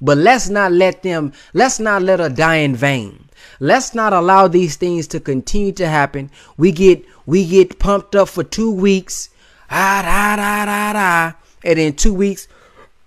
But 0.00 0.18
let's 0.18 0.48
not 0.48 0.72
let 0.72 1.02
them, 1.02 1.32
let's 1.52 1.78
not 1.78 2.02
let 2.02 2.20
her 2.20 2.28
die 2.28 2.56
in 2.56 2.76
vain. 2.76 3.24
Let's 3.60 3.94
not 3.94 4.12
allow 4.12 4.48
these 4.48 4.76
things 4.76 5.06
to 5.08 5.20
continue 5.20 5.72
to 5.72 5.86
happen. 5.86 6.30
We 6.56 6.72
get 6.72 7.04
we 7.26 7.46
get 7.46 7.78
pumped 7.78 8.14
up 8.14 8.28
for 8.28 8.44
two 8.44 8.70
weeks, 8.70 9.30
ah 9.70 10.02
da 10.02 10.36
da 10.36 10.64
da 10.66 10.92
da, 10.92 11.36
and 11.62 11.78
then 11.78 11.94
two 11.94 12.14
weeks 12.14 12.48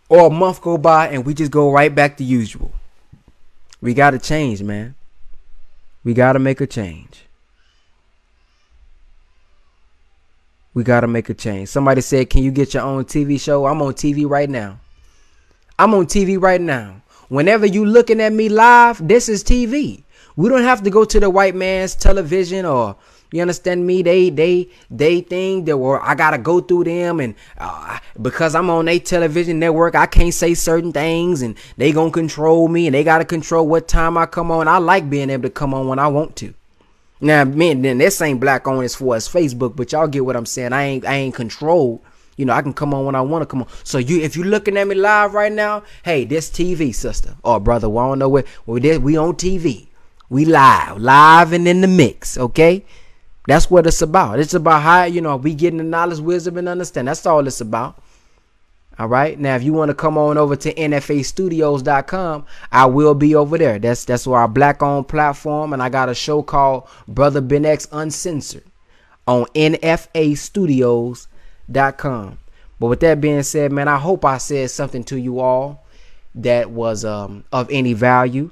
or 0.09 0.27
a 0.27 0.29
month 0.29 0.61
go 0.61 0.77
by 0.77 1.09
and 1.09 1.25
we 1.25 1.33
just 1.33 1.51
go 1.51 1.71
right 1.71 1.93
back 1.93 2.17
to 2.17 2.23
usual. 2.23 2.71
We 3.81 3.93
gotta 3.93 4.19
change, 4.19 4.63
man. 4.63 4.95
We 6.03 6.13
gotta 6.13 6.39
make 6.39 6.61
a 6.61 6.67
change. 6.67 7.25
We 10.73 10.83
gotta 10.83 11.07
make 11.07 11.29
a 11.29 11.33
change. 11.33 11.69
Somebody 11.69 12.01
said, 12.01 12.29
Can 12.29 12.43
you 12.43 12.51
get 12.51 12.73
your 12.73 12.83
own 12.83 13.05
TV 13.05 13.39
show? 13.39 13.65
I'm 13.65 13.81
on 13.81 13.93
TV 13.93 14.27
right 14.29 14.49
now. 14.49 14.79
I'm 15.80 15.93
on 15.93 16.07
TV 16.07 16.41
right 16.41 16.61
now. 16.61 17.01
Whenever 17.30 17.65
you 17.65 17.86
looking 17.86 18.19
at 18.19 18.34
me 18.34 18.49
live, 18.49 19.05
this 19.07 19.30
is 19.30 19.43
TV. 19.43 20.03
We 20.36 20.49
don't 20.49 20.63
have 20.63 20.82
to 20.84 20.89
go 20.89 21.05
to 21.05 21.19
the 21.19 21.30
white 21.30 21.55
man's 21.55 21.93
television 21.93 22.65
or 22.65 22.95
you 23.32 23.41
understand 23.41 23.86
me? 23.86 24.01
They 24.01 24.30
they 24.30 24.69
they 24.89 25.21
think 25.21 25.65
that 25.65 25.78
well, 25.78 25.99
I 26.01 26.15
gotta 26.15 26.38
go 26.38 26.61
through 26.61 26.86
them, 26.86 27.19
and 27.19 27.36
uh, 27.57 27.99
because 28.21 28.55
I'm 28.55 28.69
on 28.69 28.88
a 28.88 28.99
television 28.99 29.59
network, 29.59 29.95
I 29.95 30.05
can't 30.05 30.34
say 30.34 30.53
certain 30.53 30.93
things, 30.93 31.41
and 31.41 31.57
they 31.75 31.91
gonna 31.91 32.11
control 32.11 32.69
me, 32.69 32.88
and 32.88 32.93
they 32.93 33.03
gotta 33.03 33.25
control 33.25 33.67
what 33.67 33.88
time 33.89 34.17
I 34.17 34.28
come 34.28 34.49
on. 34.49 34.69
I 34.69 34.78
like 34.78 35.09
being 35.09 35.30
able 35.30 35.43
to 35.43 35.49
come 35.49 35.73
on 35.73 35.88
when 35.88 35.99
I 35.99 36.07
want 36.07 36.38
to. 36.38 36.53
Now, 37.19 37.43
man, 37.43 37.82
then 37.82 37.97
this 37.97 38.21
ain't 38.21 38.39
black 38.39 38.65
on 38.65 38.84
as 38.84 38.95
far 38.95 39.15
as 39.15 39.28
Facebook, 39.28 39.75
but 39.75 39.91
y'all 39.91 40.07
get 40.07 40.23
what 40.23 40.38
I'm 40.38 40.45
saying. 40.45 40.71
I 40.71 40.84
ain't 40.84 41.05
I 41.05 41.15
ain't 41.15 41.36
controlled 41.36 41.99
you 42.38 42.45
know, 42.45 42.53
I 42.53 42.61
can 42.61 42.73
come 42.73 42.93
on 42.93 43.03
when 43.03 43.15
I 43.15 43.21
want 43.21 43.41
to 43.41 43.45
come 43.45 43.63
on. 43.63 43.67
So 43.83 43.97
you, 43.97 44.21
if 44.21 44.38
you're 44.38 44.45
looking 44.45 44.77
at 44.77 44.88
me 44.88 44.95
live 44.95 45.33
right 45.33 45.51
now, 45.51 45.83
hey, 46.03 46.23
this 46.23 46.49
TV, 46.49 46.93
sister 46.95 47.35
or 47.43 47.59
brother. 47.59 47.89
Well, 47.89 48.05
I 48.05 48.09
don't 48.09 48.19
know 48.19 48.29
where. 48.29 48.45
Well, 48.65 48.79
this, 48.79 48.99
we 48.99 49.17
on 49.17 49.35
TV. 49.35 49.88
We 50.29 50.45
live, 50.45 50.97
live 50.97 51.51
and 51.51 51.67
in 51.67 51.81
the 51.81 51.88
mix. 51.88 52.38
Okay, 52.38 52.85
that's 53.47 53.71
what 53.71 53.88
it's 53.88 54.01
about. 54.01 54.39
It's 54.39 54.53
about 54.53 54.81
how 54.83 55.03
you 55.05 55.19
know 55.19 55.35
we 55.35 55.55
getting 55.55 55.77
the 55.77 55.83
knowledge, 55.83 56.19
wisdom, 56.19 56.57
and 56.57 56.69
understand. 56.69 57.07
That's 57.07 57.25
all 57.25 57.45
it's 57.47 57.61
about. 57.61 58.01
All 58.99 59.07
right. 59.07 59.39
Now, 59.39 59.55
if 59.55 59.63
you 59.63 59.73
want 59.73 59.89
to 59.89 59.95
come 59.95 60.17
on 60.17 60.38
over 60.39 60.55
to 60.55 60.73
NFAstudios.com, 60.73 62.45
I 62.71 62.85
will 62.88 63.13
be 63.13 63.35
over 63.35 63.57
there. 63.57 63.77
That's 63.79 64.05
that's 64.05 64.27
our 64.27 64.47
black 64.47 64.81
owned 64.83 65.07
platform, 65.07 65.73
and 65.73 65.81
I 65.81 65.89
got 65.89 66.09
a 66.09 66.15
show 66.15 66.43
called 66.43 66.88
Brother 67.07 67.41
Ben 67.41 67.65
X 67.65 67.88
Uncensored 67.91 68.65
on 69.27 69.45
NFA 69.55 70.38
Studios 71.70 71.93
com. 71.97 72.38
But 72.80 72.88
with 72.88 72.99
that 72.99 73.20
being 73.20 73.43
said, 73.43 73.72
man, 73.72 73.88
I 73.88 73.97
hope 73.97 74.24
I 74.24 74.38
said 74.38 74.70
something 74.70 75.03
to 75.05 75.20
you 75.20 75.39
all 75.39 75.86
that 76.36 76.70
was 76.70 77.03
um, 77.03 77.43
of 77.51 77.70
any 77.72 77.93
value. 77.93 78.51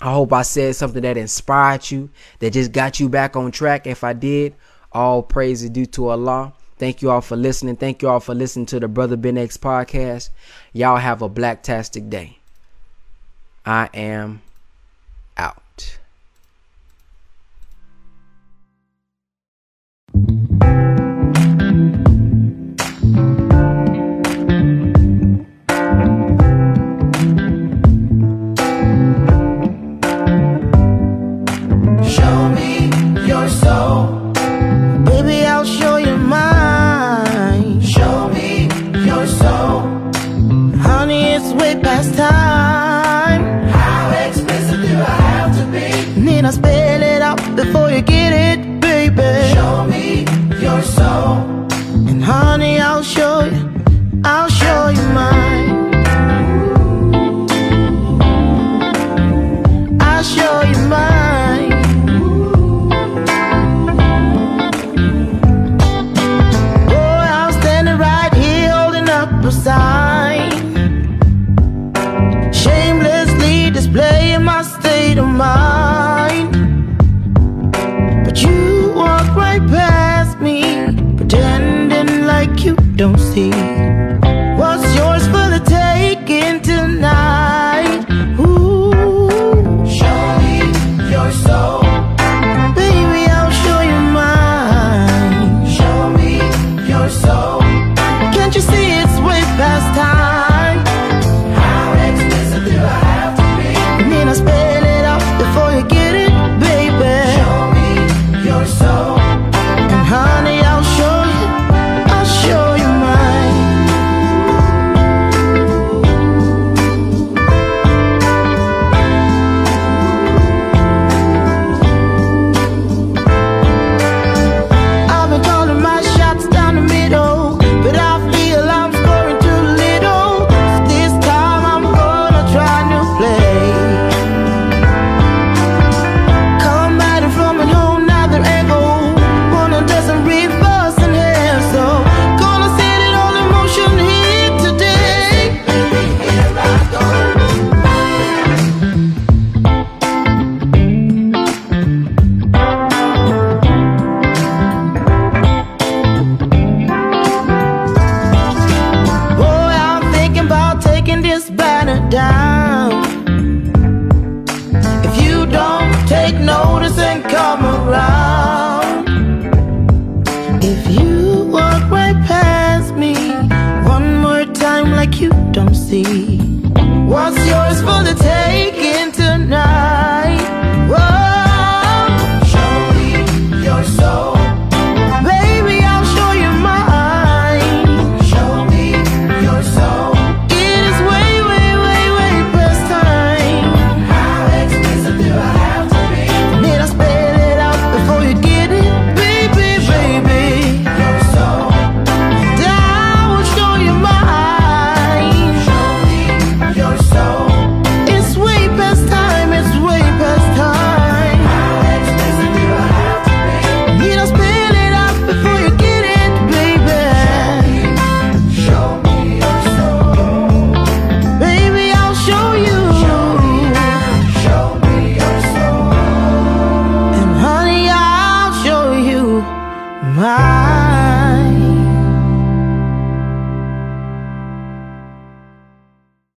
I 0.00 0.12
hope 0.12 0.32
I 0.32 0.42
said 0.42 0.76
something 0.76 1.02
that 1.02 1.16
inspired 1.16 1.90
you, 1.90 2.08
that 2.38 2.52
just 2.52 2.72
got 2.72 3.00
you 3.00 3.08
back 3.08 3.36
on 3.36 3.50
track. 3.50 3.86
If 3.86 4.04
I 4.04 4.12
did, 4.12 4.54
all 4.92 5.22
praise 5.22 5.62
is 5.62 5.70
due 5.70 5.86
to 5.86 6.08
Allah. 6.08 6.52
Thank 6.78 7.02
you 7.02 7.10
all 7.10 7.20
for 7.20 7.36
listening. 7.36 7.76
Thank 7.76 8.02
you 8.02 8.08
all 8.08 8.20
for 8.20 8.34
listening 8.34 8.66
to 8.66 8.80
the 8.80 8.88
Brother 8.88 9.16
Ben 9.16 9.36
X 9.36 9.56
podcast. 9.56 10.30
Y'all 10.72 10.96
have 10.96 11.20
a 11.20 11.28
blacktastic 11.28 12.08
day. 12.08 12.38
I 13.66 13.90
am 13.92 14.40